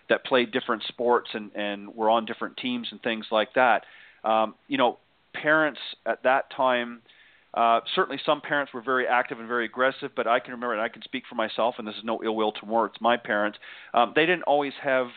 [0.09, 3.85] that played different sports and and were on different teams and things like that.
[4.25, 4.99] Um, you know,
[5.35, 7.03] parents at that time
[7.55, 10.83] Uh, certainly, some parents were very active and very aggressive, but I can remember, and
[10.83, 13.59] I can speak for myself, and this is no ill will towards my parents.
[13.93, 15.09] Um, they didn't always have,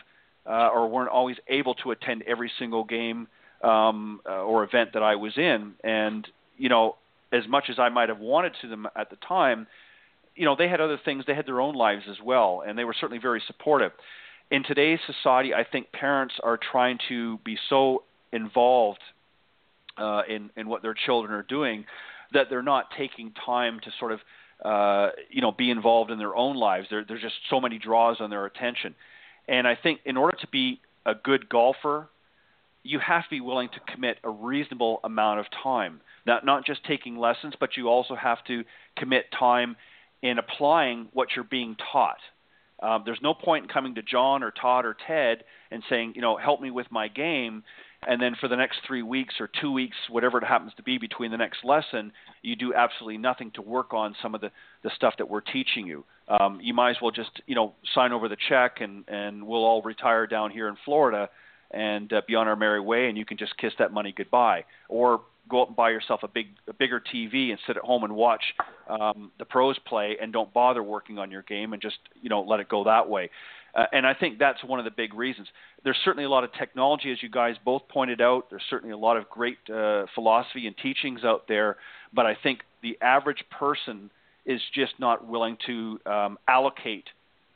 [0.44, 3.28] uh, or weren't always able to attend every single game
[3.64, 6.28] um, uh, or event that I was in, and
[6.58, 6.96] you know,
[7.32, 9.66] as much as I might have wanted to them at the time,
[10.34, 11.24] you know, they had other things.
[11.26, 13.92] They had their own lives as well, and they were certainly very supportive.
[14.50, 19.00] In today's society, I think parents are trying to be so involved
[19.96, 21.86] uh, in in what their children are doing
[22.32, 24.20] that they're not taking time to sort of
[24.64, 26.88] uh, you know be involved in their own lives.
[26.90, 28.94] There, there's just so many draws on their attention,
[29.48, 32.08] and I think in order to be a good golfer,
[32.82, 36.00] you have to be willing to commit a reasonable amount of time.
[36.26, 38.64] Not not just taking lessons, but you also have to
[38.96, 39.76] commit time
[40.22, 42.18] in applying what you're being taught.
[42.82, 46.20] Um, there's no point in coming to John or Todd or Ted and saying, you
[46.20, 47.62] know, help me with my game,
[48.06, 50.98] and then for the next three weeks or two weeks, whatever it happens to be
[50.98, 54.50] between the next lesson, you do absolutely nothing to work on some of the,
[54.82, 56.04] the stuff that we're teaching you.
[56.28, 59.64] Um, you might as well just, you know, sign over the check and, and we'll
[59.64, 61.28] all retire down here in Florida
[61.70, 64.64] and uh, be on our merry way, and you can just kiss that money goodbye.
[64.88, 68.04] Or go out and buy yourself a big, a bigger TV and sit at home
[68.04, 68.42] and watch
[68.88, 72.42] um, the pros play, and don't bother working on your game and just, you know,
[72.42, 73.30] let it go that way.
[73.76, 75.48] Uh, and I think that's one of the big reasons.
[75.84, 78.48] There's certainly a lot of technology, as you guys both pointed out.
[78.48, 81.76] There's certainly a lot of great uh, philosophy and teachings out there,
[82.14, 84.10] but I think the average person
[84.46, 87.04] is just not willing to um, allocate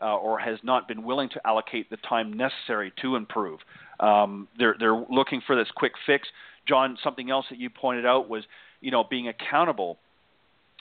[0.03, 3.61] uh, or has not been willing to allocate the time necessary to improve.
[3.99, 6.29] Um, they're they're looking for this quick fix.
[6.68, 8.45] John, something else that you pointed out was
[8.83, 9.99] you know being accountable,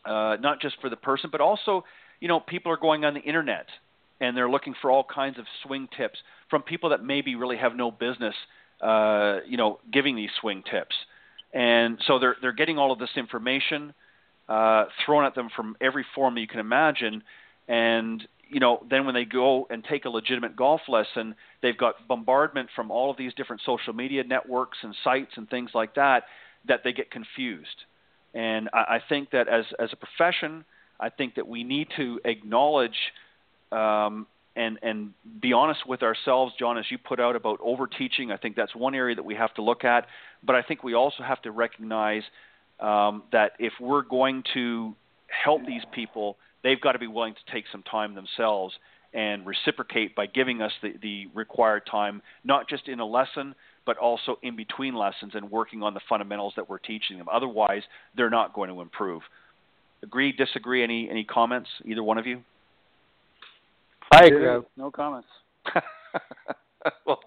[0.03, 1.85] uh, not just for the person, but also
[2.19, 3.67] you know people are going on the internet
[4.19, 7.75] and they're looking for all kinds of swing tips from people that maybe really have
[7.75, 8.35] no business,
[8.81, 10.95] uh, you know, giving these swing tips.
[11.53, 13.93] And so they're they're getting all of this information
[14.47, 17.23] uh, thrown at them from every form that you can imagine,
[17.67, 22.07] and you know, then when they go and take a legitimate golf lesson, they've got
[22.07, 26.23] bombardment from all of these different social media networks and sites and things like that
[26.67, 27.67] that they get confused.
[28.33, 30.65] And I, I think that as as a profession,
[30.99, 32.97] I think that we need to acknowledge
[33.71, 38.31] um, and and be honest with ourselves, John, as you put out about overteaching.
[38.31, 40.07] I think that's one area that we have to look at.
[40.43, 42.23] But I think we also have to recognize
[42.79, 44.95] um, that if we're going to
[45.27, 48.73] help these people, they've got to be willing to take some time themselves
[49.13, 53.55] and reciprocate by giving us the, the required time, not just in a lesson,
[53.85, 57.27] but also in between lessons and working on the fundamentals that we're teaching them.
[57.31, 57.81] Otherwise,
[58.15, 59.21] they're not going to improve.
[60.03, 60.83] Agree, disagree?
[60.83, 61.69] Any any comments?
[61.85, 62.43] Either one of you?
[64.11, 64.67] I agree.
[64.77, 65.27] No comments.
[67.05, 67.19] well,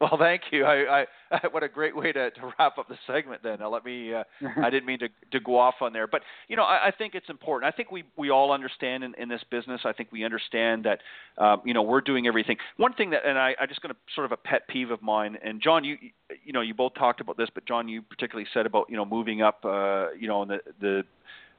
[0.00, 0.64] well, thank you.
[0.64, 3.42] I, I, what a great way to, to wrap up the segment.
[3.42, 4.14] Then now let me.
[4.14, 4.24] Uh,
[4.62, 7.14] I didn't mean to, to go off on there, but you know, I, I think
[7.14, 7.72] it's important.
[7.72, 9.82] I think we we all understand in, in this business.
[9.84, 11.00] I think we understand that
[11.42, 12.56] um, you know we're doing everything.
[12.76, 15.02] One thing that, and I, I just going to sort of a pet peeve of
[15.02, 15.36] mine.
[15.44, 15.96] And John, you
[16.44, 19.04] you know, you both talked about this, but John, you particularly said about you know
[19.04, 21.02] moving up, uh, you know, in the the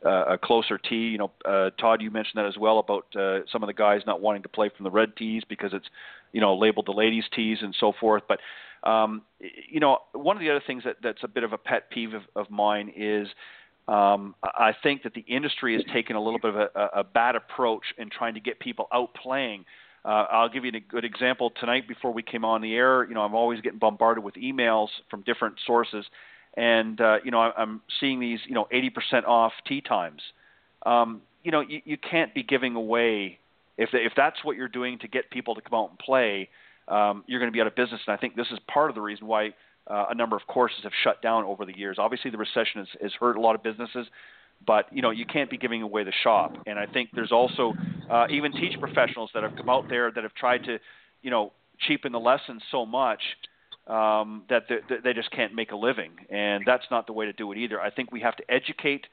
[0.06, 1.10] uh, a closer tee.
[1.10, 4.02] You know, uh, Todd, you mentioned that as well about uh, some of the guys
[4.06, 5.88] not wanting to play from the red tees because it's
[6.32, 8.24] you know labeled the ladies' tees and so forth.
[8.28, 8.40] But
[8.90, 11.90] um, you know, one of the other things that, that's a bit of a pet
[11.90, 13.28] peeve of, of mine is.
[13.86, 17.36] Um, I think that the industry has taken a little bit of a, a bad
[17.36, 19.66] approach in trying to get people out playing.
[20.06, 23.06] Uh, I'll give you a good example tonight before we came on the air.
[23.06, 26.06] You know, I'm always getting bombarded with emails from different sources,
[26.56, 30.22] and uh, you know I'm seeing these you know 80% off tee times.
[30.86, 33.40] Um, you know you, you can't be giving away
[33.78, 36.50] if if that's what you're doing to get people to come out and play.
[36.88, 38.96] Um, you're going to be out of business, and I think this is part of
[38.96, 39.54] the reason why
[39.88, 41.96] uh, a number of courses have shut down over the years.
[41.98, 44.06] Obviously, the recession has, has hurt a lot of businesses,
[44.68, 46.56] but you know you can't be giving away the shop.
[46.68, 47.74] And I think there's also
[48.10, 50.78] uh, even teach professionals that have come out there that have tried to,
[51.22, 53.22] you know, cheapen the lessons so much
[53.88, 57.34] um, that they, they just can't make a living, and that's not the way to
[57.34, 57.80] do it either.
[57.80, 59.08] I think we have to educate,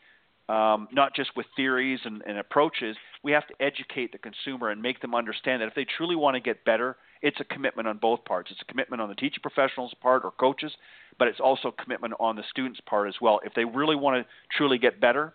[0.48, 2.96] um, not just with theories and, and approaches.
[3.22, 6.36] We have to educate the consumer and make them understand that if they truly want
[6.36, 8.50] to get better, it's a commitment on both parts.
[8.50, 10.72] It's a commitment on the teaching professionals' part or coaches,
[11.18, 13.40] but it's also a commitment on the students' part as well.
[13.44, 15.34] If they really want to truly get better,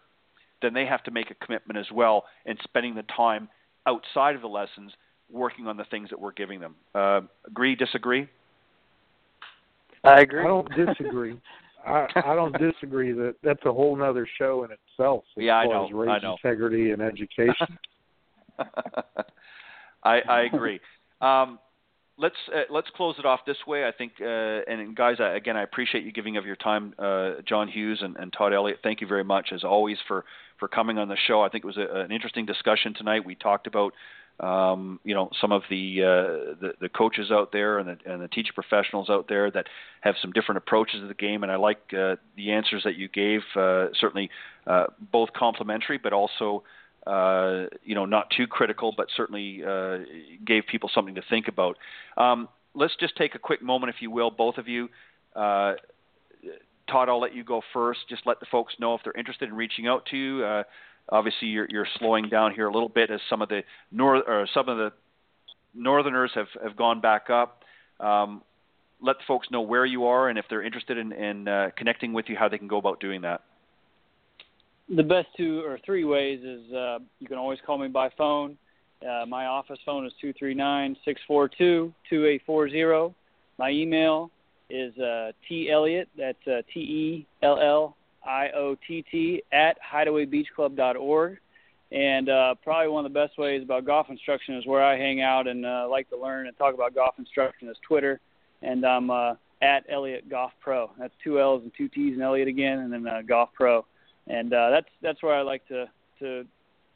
[0.61, 3.49] then they have to make a commitment as well in spending the time
[3.85, 4.93] outside of the lessons
[5.29, 6.75] working on the things that we're giving them.
[6.93, 8.27] Uh, agree, disagree?
[10.05, 10.41] I agree.
[10.43, 11.39] I don't disagree.
[11.85, 15.65] I, I don't disagree that that's a whole other show in itself as yeah, I
[15.65, 15.85] know.
[15.85, 16.33] as race I know.
[16.33, 17.77] integrity and education.
[20.03, 20.79] I, I agree.
[21.21, 21.59] Um,
[22.17, 23.85] let's uh, let's close it off this way.
[23.85, 27.41] I think, uh, and guys, I, again, I appreciate you giving of your time, uh,
[27.47, 28.79] John Hughes and, and, Todd Elliott.
[28.83, 30.25] Thank you very much, as always, for
[30.59, 31.41] for coming on the show.
[31.41, 33.25] I think it was a, an interesting discussion tonight.
[33.25, 33.93] We talked about.
[34.37, 38.21] Um, you know some of the, uh, the the coaches out there and the and
[38.21, 39.67] the teacher professionals out there that
[40.01, 43.07] have some different approaches to the game, and I like uh, the answers that you
[43.07, 43.41] gave.
[43.55, 44.29] Uh, certainly,
[45.11, 46.63] both complimentary, but also
[47.07, 49.99] uh, you know, not too critical, but certainly uh,
[50.45, 51.77] gave people something to think about.
[52.17, 54.89] Um, let's just take a quick moment, if you will, both of you.
[55.35, 55.73] Uh,
[56.89, 58.01] Todd, I'll let you go first.
[58.09, 60.43] Just let the folks know if they're interested in reaching out to you.
[60.43, 60.63] Uh,
[61.09, 64.47] obviously, you're, you're slowing down here a little bit as some of the north or
[64.53, 64.91] some of the
[65.73, 67.63] northerners have, have gone back up.
[67.99, 68.41] Um,
[69.01, 72.25] let folks know where you are and if they're interested in, in uh, connecting with
[72.29, 73.41] you, how they can go about doing that
[74.89, 78.57] the best two or three ways is uh, you can always call me by phone.
[79.01, 83.13] Uh, my office phone is two three nine six four two two eight four zero.
[83.57, 84.31] My email
[84.69, 86.07] is uh, t elliott.
[86.17, 87.95] That's uh, t e l l
[88.25, 91.37] i o t t at hideawaybeachclub.org.
[91.91, 95.21] And uh, probably one of the best ways about golf instruction is where I hang
[95.21, 98.19] out and uh, like to learn and talk about golf instruction is Twitter,
[98.63, 100.89] and I'm uh, at Elliott Golf Pro.
[100.99, 103.85] That's two L's and two T's and Elliott again, and then uh, Golf Pro
[104.27, 105.85] and uh, that's that's where I like to
[106.19, 106.45] to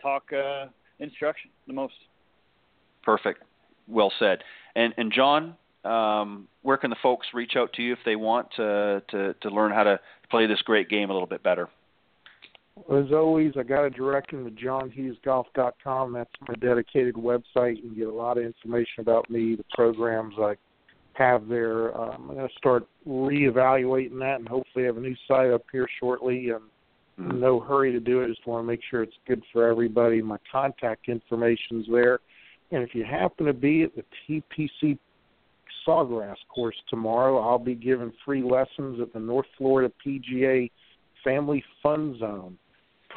[0.01, 0.65] talk uh,
[0.99, 1.93] instruction the most.
[3.03, 3.43] Perfect,
[3.87, 4.39] well said.
[4.75, 5.55] And and John,
[5.85, 9.49] um, where can the folks reach out to you if they want to to to
[9.49, 9.99] learn how to
[10.29, 11.69] play this great game a little bit better?
[12.89, 16.13] As always, I got a direct to johnhughesgolf.com.
[16.13, 17.75] That's my dedicated website.
[17.77, 20.55] You can get a lot of information about me, the programs I
[21.13, 21.95] have there.
[21.99, 25.89] Um, I'm going to start reevaluating that and hopefully have a new site up here
[25.99, 26.51] shortly.
[26.51, 26.61] And
[27.39, 28.29] no hurry to do it.
[28.29, 30.21] Just want to make sure it's good for everybody.
[30.21, 32.19] My contact information's there.
[32.71, 34.97] And if you happen to be at the TPC
[35.87, 40.71] Sawgrass course tomorrow, I'll be giving free lessons at the North Florida PGA
[41.23, 42.57] Family Fun Zone,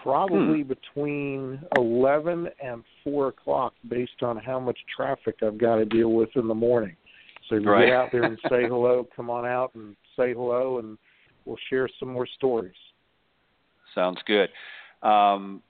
[0.02, 0.68] probably hmm.
[0.68, 6.30] between 11 and 4 o'clock, based on how much traffic I've got to deal with
[6.34, 6.96] in the morning.
[7.48, 7.86] So if you right.
[7.86, 10.98] get out there and say hello, come on out and say hello, and
[11.44, 12.74] we'll share some more stories.
[13.94, 14.48] Sounds good.
[15.02, 15.62] Um,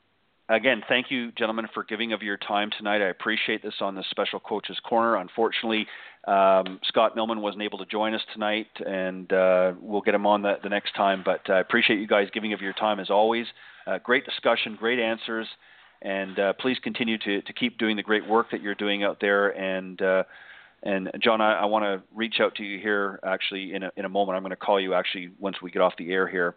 [0.55, 3.03] again, thank you, gentlemen, for giving of your time tonight.
[3.03, 5.16] I appreciate this on the Special Coaches Corner.
[5.16, 5.86] Unfortunately,
[6.26, 10.42] um, Scott Millman wasn't able to join us tonight, and uh, we'll get him on
[10.42, 11.22] the, the, next time.
[11.24, 13.46] But I appreciate you guys giving of your time as always.
[13.86, 15.46] Uh, great discussion, great answers,
[16.03, 19.18] and uh, please continue to, to keep doing the great work that you're doing out
[19.20, 19.48] there.
[19.50, 20.24] And uh,
[20.84, 24.05] and John, I, I want to reach out to you here actually in a, in
[24.05, 24.36] a moment.
[24.36, 26.57] I'm going to call you actually once we get off the air here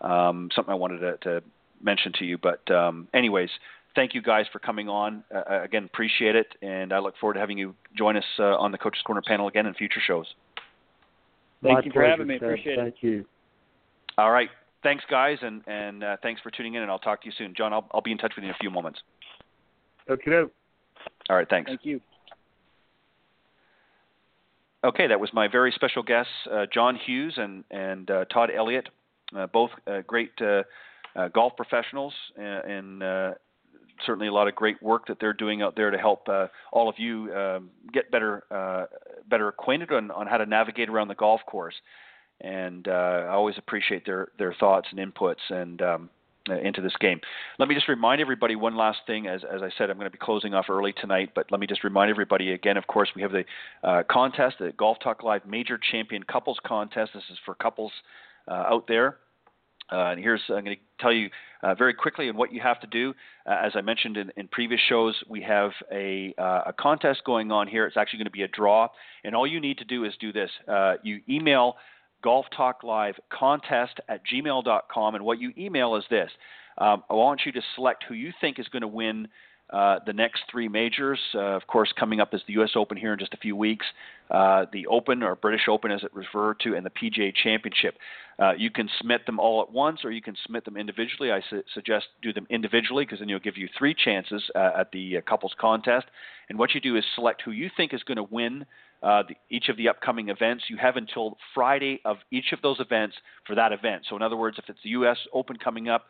[0.00, 1.42] um, something I wanted to, to,
[1.82, 2.38] mention to you.
[2.38, 3.50] But um, anyways,
[3.94, 5.24] thank you guys for coming on.
[5.34, 8.56] Uh, uh, again, appreciate it, and I look forward to having you join us uh,
[8.56, 10.26] on the Coaches Corner panel again in future shows.
[11.62, 12.38] Thank My you pleasure, for having me.
[12.38, 12.48] Ted.
[12.48, 12.92] Appreciate Thank it.
[12.92, 13.24] Thank you.
[14.18, 14.48] All right.
[14.82, 17.52] Thanks, guys, and, and uh, thanks for tuning in, and I'll talk to you soon.
[17.54, 19.00] John, I'll, I'll be in touch with you in a few moments.
[20.08, 20.42] Okay.
[21.28, 21.70] All right, thanks.
[21.70, 22.00] Thank you.
[24.82, 28.88] Okay, that was my very special guests, uh, John Hughes and, and uh, Todd Elliott
[29.36, 30.32] uh, both uh, great
[31.16, 33.34] uh, golf professionals and, and
[34.06, 36.88] certainly a lot of great work that they're doing out there to help uh, all
[36.88, 38.86] of you um, get better uh,
[39.28, 41.74] better acquainted on, on how to navigate around the golf course.
[42.40, 46.10] And uh, I always appreciate their their thoughts and inputs and um,
[46.48, 47.20] into this game.
[47.58, 49.26] Let me just remind everybody one last thing.
[49.26, 51.66] As as I said, I'm going to be closing off early tonight, but let me
[51.66, 52.76] just remind everybody again.
[52.76, 53.44] Of course, we have the
[54.10, 57.12] contest, the Golf Talk Live Major Champion Couples Contest.
[57.14, 57.92] This is for couples
[58.48, 59.18] uh, out there.
[59.92, 61.28] Uh, and here's I'm going to tell you
[61.62, 63.14] uh, very quickly on what you have to do.
[63.46, 67.50] Uh, as I mentioned in, in, previous shows, we have a, uh, a, contest going
[67.50, 67.86] on here.
[67.86, 68.88] It's actually going to be a draw,
[69.24, 70.50] and all you need to do is do this.
[70.68, 71.76] Uh, you email
[72.22, 76.30] Golf Talk Live contest at gmail.com, and what you email is this.
[76.78, 79.28] Um, I want you to select who you think is going to win
[79.72, 82.70] uh, the next three majors, uh, of course, coming up is the U.S.
[82.74, 83.86] Open here in just a few weeks,
[84.30, 87.96] uh, the Open or British Open as it referred to, and the PGA Championship.
[88.40, 91.30] Uh, you can submit them all at once, or you can submit them individually.
[91.30, 94.90] I su- suggest do them individually because then you'll give you three chances uh, at
[94.92, 96.06] the couples contest.
[96.48, 98.66] And what you do is select who you think is going to win
[99.02, 100.64] the, each of the upcoming events.
[100.68, 103.14] You have until Friday of each of those events
[103.46, 104.02] for that event.
[104.08, 105.18] So, in other words, if it's the U.S.
[105.32, 106.06] Open coming up,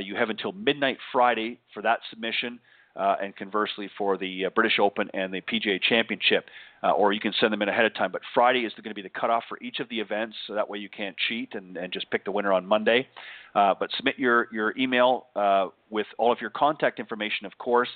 [0.00, 2.58] you have until midnight Friday for that submission
[2.96, 6.46] uh, and conversely for the uh, British Open and the PGA Championship.
[6.82, 8.12] Uh, or you can send them in ahead of time.
[8.12, 10.68] But Friday is going to be the cutoff for each of the events, so that
[10.68, 13.08] way you can't cheat and, and just pick the winner on Monday.
[13.54, 17.88] Uh, but submit your, your email uh, with all of your contact information, of course.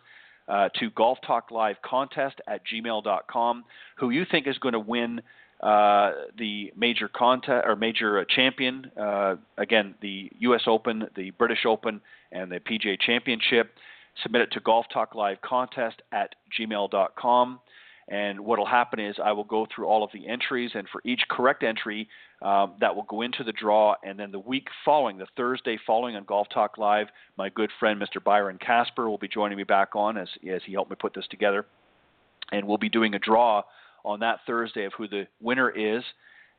[0.49, 3.65] uh, to Golf at gmail.com.
[3.99, 5.21] Who you think is going to win
[5.61, 8.91] uh, the major contest or major champion?
[8.99, 10.63] Uh, again, the U.S.
[10.67, 12.01] Open, the British Open,
[12.33, 13.75] and the PGA Championship.
[14.23, 17.61] Submit it to Golf Talk Live contest at gmail.com.
[18.11, 21.03] And what will happen is I will go through all of the entries, and for
[21.05, 22.09] each correct entry,
[22.41, 23.97] um, that will go into the draw.
[24.03, 28.01] And then the week following, the Thursday following on Golf Talk Live, my good friend
[28.01, 28.23] Mr.
[28.23, 31.27] Byron Casper will be joining me back on as, as he helped me put this
[31.31, 31.67] together.
[32.51, 33.63] And we'll be doing a draw
[34.05, 36.03] on that Thursday of who the winner is.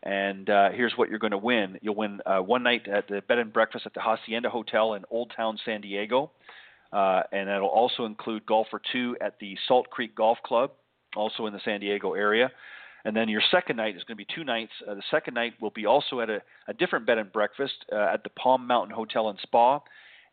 [0.03, 3.21] And uh, here's what you're going to win you'll win uh, one night at the
[3.27, 6.31] bed and breakfast at the Hacienda Hotel in Old Town, San Diego.
[6.91, 10.71] Uh, and that'll also include golf for two at the Salt Creek Golf Club
[11.15, 12.51] also in the San Diego area.
[13.05, 14.71] And then your second night is going to be two nights.
[14.87, 18.09] Uh, the second night will be also at a, a different bed and breakfast uh,
[18.13, 19.79] at the Palm Mountain Hotel and Spa.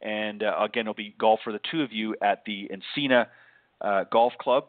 [0.03, 3.27] And uh, again, it'll be golf for the two of you at the Encina
[3.81, 4.65] uh, Golf Club.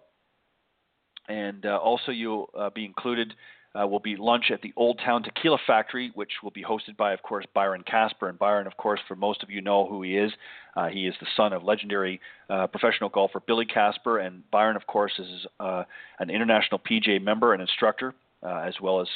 [1.28, 3.34] And uh, also, you'll uh, be included
[3.80, 7.14] uh, will be lunch at the Old Town Tequila Factory, which will be hosted by,
[7.14, 8.30] of course, Byron Casper.
[8.30, 10.32] And Byron, of course, for most of you know who he is.
[10.76, 14.86] Uh, he is the son of legendary uh, professional golfer Billy Casper, and Byron, of
[14.88, 15.84] course, is uh,
[16.20, 18.14] an international PGA member and instructor,
[18.44, 19.08] uh, as well as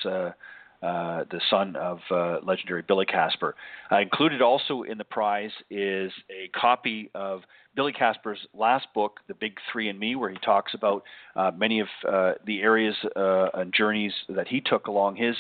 [0.81, 3.55] uh, the son of uh, legendary Billy Casper.
[3.91, 7.41] Uh, included also in the prize is a copy of
[7.75, 11.03] Billy Casper's last book, The Big Three and Me, where he talks about
[11.35, 15.35] uh, many of uh, the areas and journeys that he took along his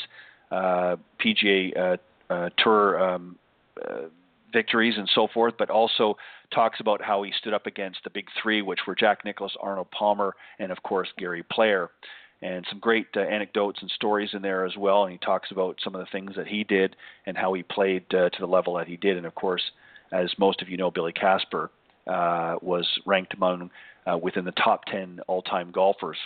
[0.51, 1.97] PGA
[2.57, 3.37] Tour um,
[4.53, 6.17] victories and so forth, but also
[6.53, 9.89] talks about how he stood up against the big three, which were Jack Nicklaus, Arnold
[9.91, 11.89] Palmer, and of course Gary Player
[12.41, 15.03] and some great uh, anecdotes and stories in there as well.
[15.03, 16.95] And he talks about some of the things that he did
[17.25, 19.17] and how he played uh, to the level that he did.
[19.17, 19.61] And of course,
[20.11, 21.69] as most of you know, Billy Casper
[22.07, 23.69] uh, was ranked among
[24.11, 26.17] uh, within the top 10 all-time golfers,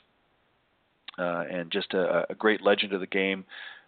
[1.20, 3.46] uh, and just a, a great legend of the game.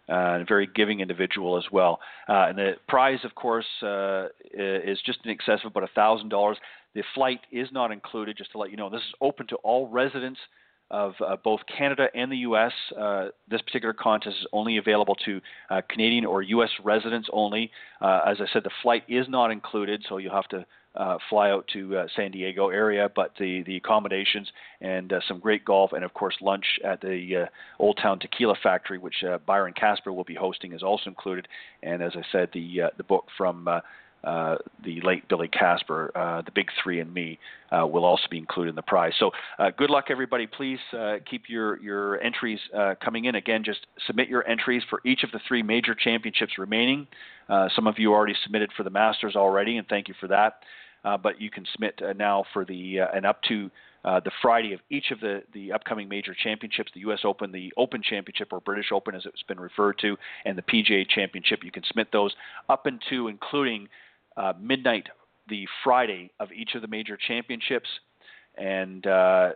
[0.09, 1.99] Uh, and a very giving individual as well.
[2.29, 3.65] And the prize, of course,
[4.53, 6.55] is just in excess of about a thousand dollars.
[6.95, 8.37] The flight is not included.
[8.37, 10.39] Just to let you know, this is open to all residents
[10.89, 12.71] of uh, both Canada and the U.S.
[12.97, 16.69] Uh, this particular contest is only available to uh, Canadian or U.S.
[16.83, 17.71] residents only.
[18.01, 20.65] Uh, as I said, the flight is not included, so you'll have to
[20.95, 23.09] uh, fly out to uh, San Diego area.
[23.13, 24.49] But the the accommodations
[24.81, 27.47] and some great golf, and of course lunch at the
[27.79, 31.47] Old Town Tequila Factory, which Byron Casper will be hosting, is also included.
[31.83, 33.67] And as I said, the the book from
[34.23, 37.39] uh, the late Billy Casper, uh, the Big Three, and me
[37.71, 39.13] uh, will also be included in the prize.
[39.19, 40.47] So, uh, good luck, everybody.
[40.47, 42.59] Please uh, keep your your entries
[43.03, 43.35] coming in.
[43.35, 47.07] Again, just submit your entries for each of the three major championships remaining.
[47.75, 50.63] some of you already submitted for the Masters already, and thank you for that.
[51.23, 53.69] but you can submit now for the and up to
[54.07, 57.19] uh, the Friday of each of the, the upcoming major championships the U.S.
[57.25, 60.15] Open, the Open Championship, or British Open as it's been referred to,
[60.45, 61.59] and the PGA Championship.
[61.61, 62.33] You can submit those
[62.69, 63.89] up into including
[64.37, 65.07] uh, midnight
[65.49, 67.89] the Friday of each of the major championships,
[68.57, 69.49] and uh,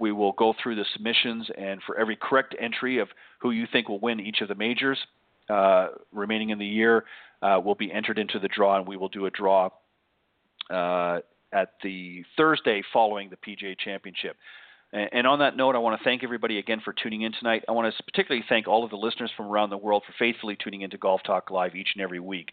[0.00, 1.48] we will go through the submissions.
[1.56, 3.08] And for every correct entry of
[3.40, 4.98] who you think will win each of the majors
[5.48, 7.04] uh, remaining in the year,
[7.42, 9.68] uh, will be entered into the draw, and we will do a draw
[10.70, 11.18] uh,
[11.52, 14.36] at the Thursday following the PGA Championship.
[14.94, 17.64] And on that note, I want to thank everybody again for tuning in tonight.
[17.66, 20.54] I want to particularly thank all of the listeners from around the world for faithfully
[20.62, 22.50] tuning into Golf Talk Live each and every week.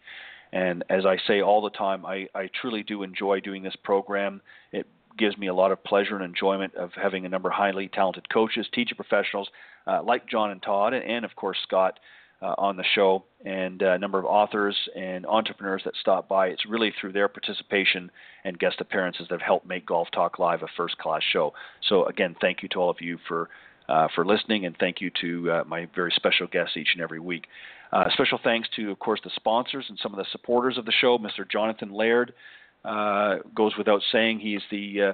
[0.52, 4.40] And as I say all the time, I, I truly do enjoy doing this program.
[4.72, 4.86] It
[5.16, 8.28] gives me a lot of pleasure and enjoyment of having a number of highly talented
[8.32, 9.48] coaches, teacher professionals
[9.86, 11.98] uh, like John and Todd, and, and of course Scott
[12.42, 16.46] uh, on the show, and a number of authors and entrepreneurs that stop by.
[16.46, 18.10] It's really through their participation
[18.44, 21.52] and guest appearances that have helped make Golf Talk Live a first class show.
[21.88, 23.48] So, again, thank you to all of you for.
[23.88, 27.18] Uh, for listening, and thank you to uh, my very special guests each and every
[27.18, 27.46] week.
[27.92, 30.92] Uh, special thanks to, of course, the sponsors and some of the supporters of the
[31.00, 31.18] show.
[31.18, 31.48] Mr.
[31.50, 32.32] Jonathan Laird
[32.84, 34.40] uh, goes without saying.
[34.40, 35.12] He's the uh,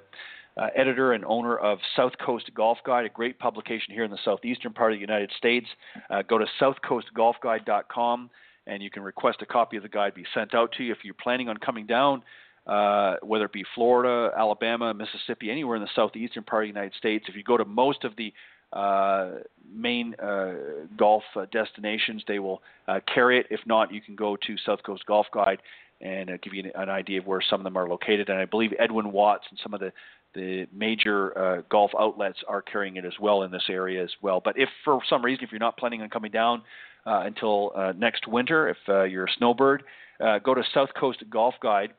[0.60, 4.18] uh, editor and owner of South Coast Golf Guide, a great publication here in the
[4.24, 5.66] southeastern part of the United States.
[6.10, 8.30] Uh, go to southcoastgolfguide.com
[8.66, 10.98] and you can request a copy of the guide be sent out to you if
[11.04, 12.22] you're planning on coming down.
[12.66, 16.94] Uh, whether it be Florida, Alabama, Mississippi, anywhere in the southeastern part of the United
[16.94, 18.32] States, if you go to most of the
[18.76, 19.30] uh,
[19.74, 20.52] main uh,
[20.98, 22.22] golf uh, destinations.
[22.28, 23.46] They will uh, carry it.
[23.48, 25.62] If not, you can go to South Coast Golf Guide
[26.02, 28.28] and uh, give you an, an, idea of where some of them are located.
[28.28, 29.92] And I believe Edwin Watts and some of the
[30.34, 34.42] the major golf outlets are carrying it as well in this area as well.
[34.44, 36.60] But if for some reason, if you're not planning on coming down
[37.06, 39.84] until next winter, if you're a snowbird,
[40.20, 41.94] go to South Coast Golf Guide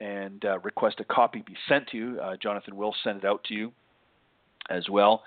[0.00, 2.18] and request a copy be sent to you.
[2.42, 3.72] Jonathan will send it out to you
[4.68, 5.22] as well.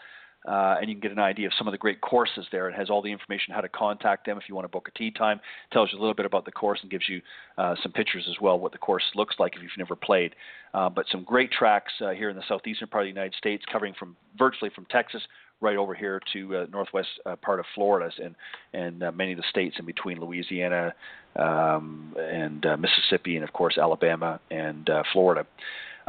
[0.48, 2.70] Uh, and you can get an idea of some of the great courses there.
[2.70, 4.98] It has all the information how to contact them if you want to book a
[4.98, 5.38] tee time.
[5.38, 7.22] It tells you a little bit about the course and gives you
[7.58, 10.36] uh, some pictures as well what the course looks like if you've never played.
[10.74, 13.64] Uh, but some great tracks uh, here in the southeastern part of the United States,
[13.70, 15.22] covering from virtually from Texas
[15.62, 18.34] right over here to uh, northwest uh, part of Florida and
[18.74, 20.94] and many of the states in between Louisiana
[21.36, 25.46] um, and Mississippi and of course Alabama and Florida.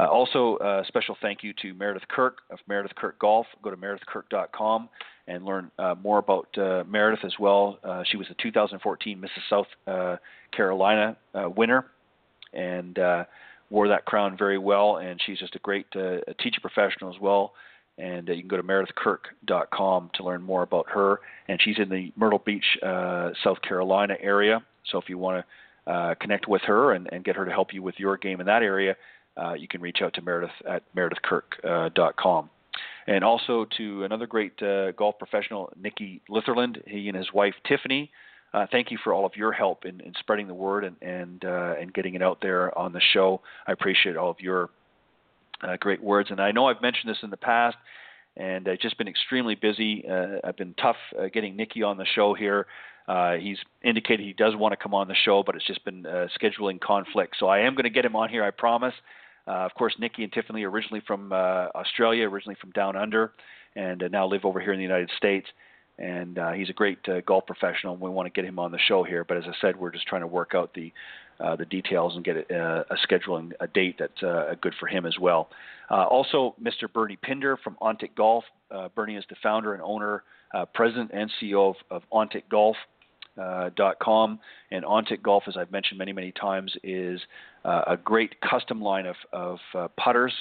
[0.01, 3.45] Uh, also, a uh, special thank you to Meredith Kirk of Meredith Kirk Golf.
[3.61, 4.89] Go to meredithkirk.com
[5.27, 7.77] and learn uh, more about uh, Meredith as well.
[7.83, 9.27] Uh, she was the 2014 Mrs.
[9.47, 10.15] South uh,
[10.55, 11.15] Carolina
[11.55, 11.85] winner
[12.51, 12.97] and
[13.69, 14.97] wore that crown very well.
[14.97, 17.53] And she's just a great teacher professional as well.
[17.99, 21.19] And you can go to meredithkirk.com to learn more about her.
[21.47, 24.63] And she's in the Myrtle Beach, South Carolina area.
[24.91, 25.45] So if you want
[25.85, 28.47] to connect with her and, and get her to help you with your game in
[28.47, 28.95] that area,
[29.37, 32.45] uh, you can reach out to Meredith at meredithkirk.com.
[32.45, 32.47] Uh,
[33.07, 38.11] and also to another great uh, golf professional, Nikki Litherland, he and his wife Tiffany.
[38.53, 41.45] Uh, thank you for all of your help in, in spreading the word and and,
[41.45, 43.41] uh, and getting it out there on the show.
[43.65, 44.69] I appreciate all of your
[45.61, 46.29] uh, great words.
[46.31, 47.77] And I know I've mentioned this in the past,
[48.37, 50.05] and I've just been extremely busy.
[50.43, 50.97] I've been tough
[51.33, 52.67] getting Nikki on the show here.
[53.07, 56.05] Uh, he's indicated he does want to come on the show, but it's just been
[56.05, 57.35] uh, scheduling conflict.
[57.39, 58.93] So I am going to get him on here, I promise.
[59.47, 63.31] Uh, of course, Nikki and Tiffany originally from uh, Australia, originally from down under,
[63.75, 65.47] and uh, now live over here in the United States.
[65.97, 68.71] And uh, he's a great uh, golf professional, and we want to get him on
[68.71, 69.23] the show here.
[69.23, 70.91] But as I said, we're just trying to work out the
[71.39, 75.05] uh, the details and get a, a scheduling a date that's uh, good for him
[75.05, 75.49] as well.
[75.89, 76.91] Uh, also, Mr.
[76.91, 78.43] Bernie Pinder from Ontic Golf.
[78.69, 80.23] Uh, Bernie is the founder and owner,
[80.53, 82.75] uh, president, and CEO of, of Ontic Golf
[83.37, 83.69] uh,
[84.01, 84.39] .com
[84.71, 87.19] and Ontic Golf, as I've mentioned many, many times, is
[87.65, 90.33] uh, a great custom line of, of uh, putters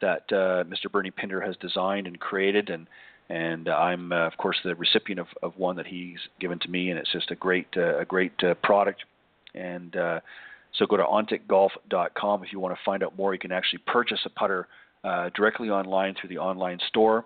[0.00, 0.90] that uh, Mr.
[0.90, 2.86] Bernie Pinder has designed and created, and
[3.28, 6.90] and I'm uh, of course the recipient of, of one that he's given to me,
[6.90, 8.32] and it's just a great uh, a great
[8.62, 9.04] product.
[9.54, 13.32] And so go to onticgolf.com if you want to find out more.
[13.32, 14.68] You can actually purchase a putter
[15.34, 17.24] directly online through the online store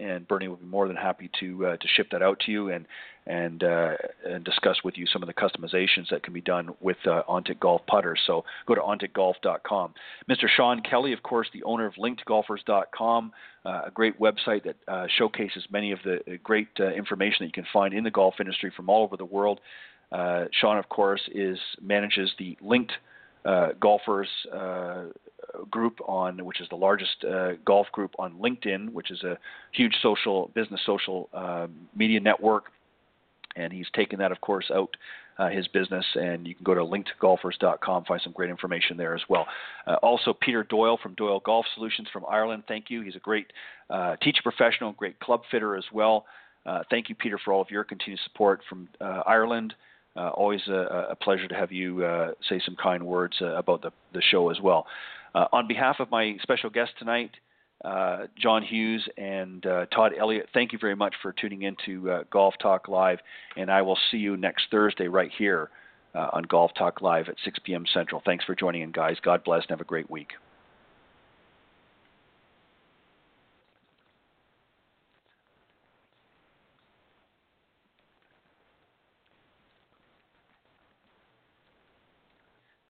[0.00, 2.70] and Bernie will be more than happy to uh, to ship that out to you
[2.70, 2.86] and
[3.26, 3.92] and uh,
[4.26, 7.60] and discuss with you some of the customizations that can be done with uh, Ontic
[7.60, 8.20] Golf putters.
[8.26, 9.94] So go to onticgolf.com.
[10.28, 10.48] Mr.
[10.54, 13.32] Sean Kelly, of course, the owner of LinkedGolfers.com,
[13.64, 17.46] uh, a great website that uh, showcases many of the uh, great uh, information that
[17.46, 19.60] you can find in the golf industry from all over the world.
[20.10, 22.92] Uh, Sean, of course, is manages the Linked
[23.80, 24.28] Golfers
[25.70, 29.38] group on, which is the largest uh, golf group on LinkedIn, which is a
[29.72, 32.64] huge social business social uh, media network.
[33.56, 34.96] And he's taken that, of course, out
[35.38, 39.22] uh, his business, and you can go to linkedgolfers.com, find some great information there as
[39.28, 39.46] well.
[39.86, 43.00] Uh, also, Peter Doyle from Doyle Golf Solutions from Ireland, thank you.
[43.00, 43.52] He's a great
[43.88, 46.26] uh, teacher professional, great club fitter as well.
[46.64, 49.74] Uh, thank you, Peter, for all of your continued support from Ireland.
[50.16, 53.80] Uh, always a, a, pleasure to have you uh, say some kind words uh, about
[53.80, 54.84] the, the show as well.
[55.34, 57.30] Uh, on behalf of my special guest tonight,
[57.84, 62.10] uh, John Hughes and uh, Todd Elliott, thank you very much for tuning in to
[62.10, 63.18] uh, Golf Talk Live,
[63.56, 65.70] and I will see you next Thursday right here
[66.14, 67.84] uh, on Golf Talk Live at 6 p.m.
[67.92, 68.22] Central.
[68.24, 69.16] Thanks for joining in, guys.
[69.22, 70.32] God bless and have a great week.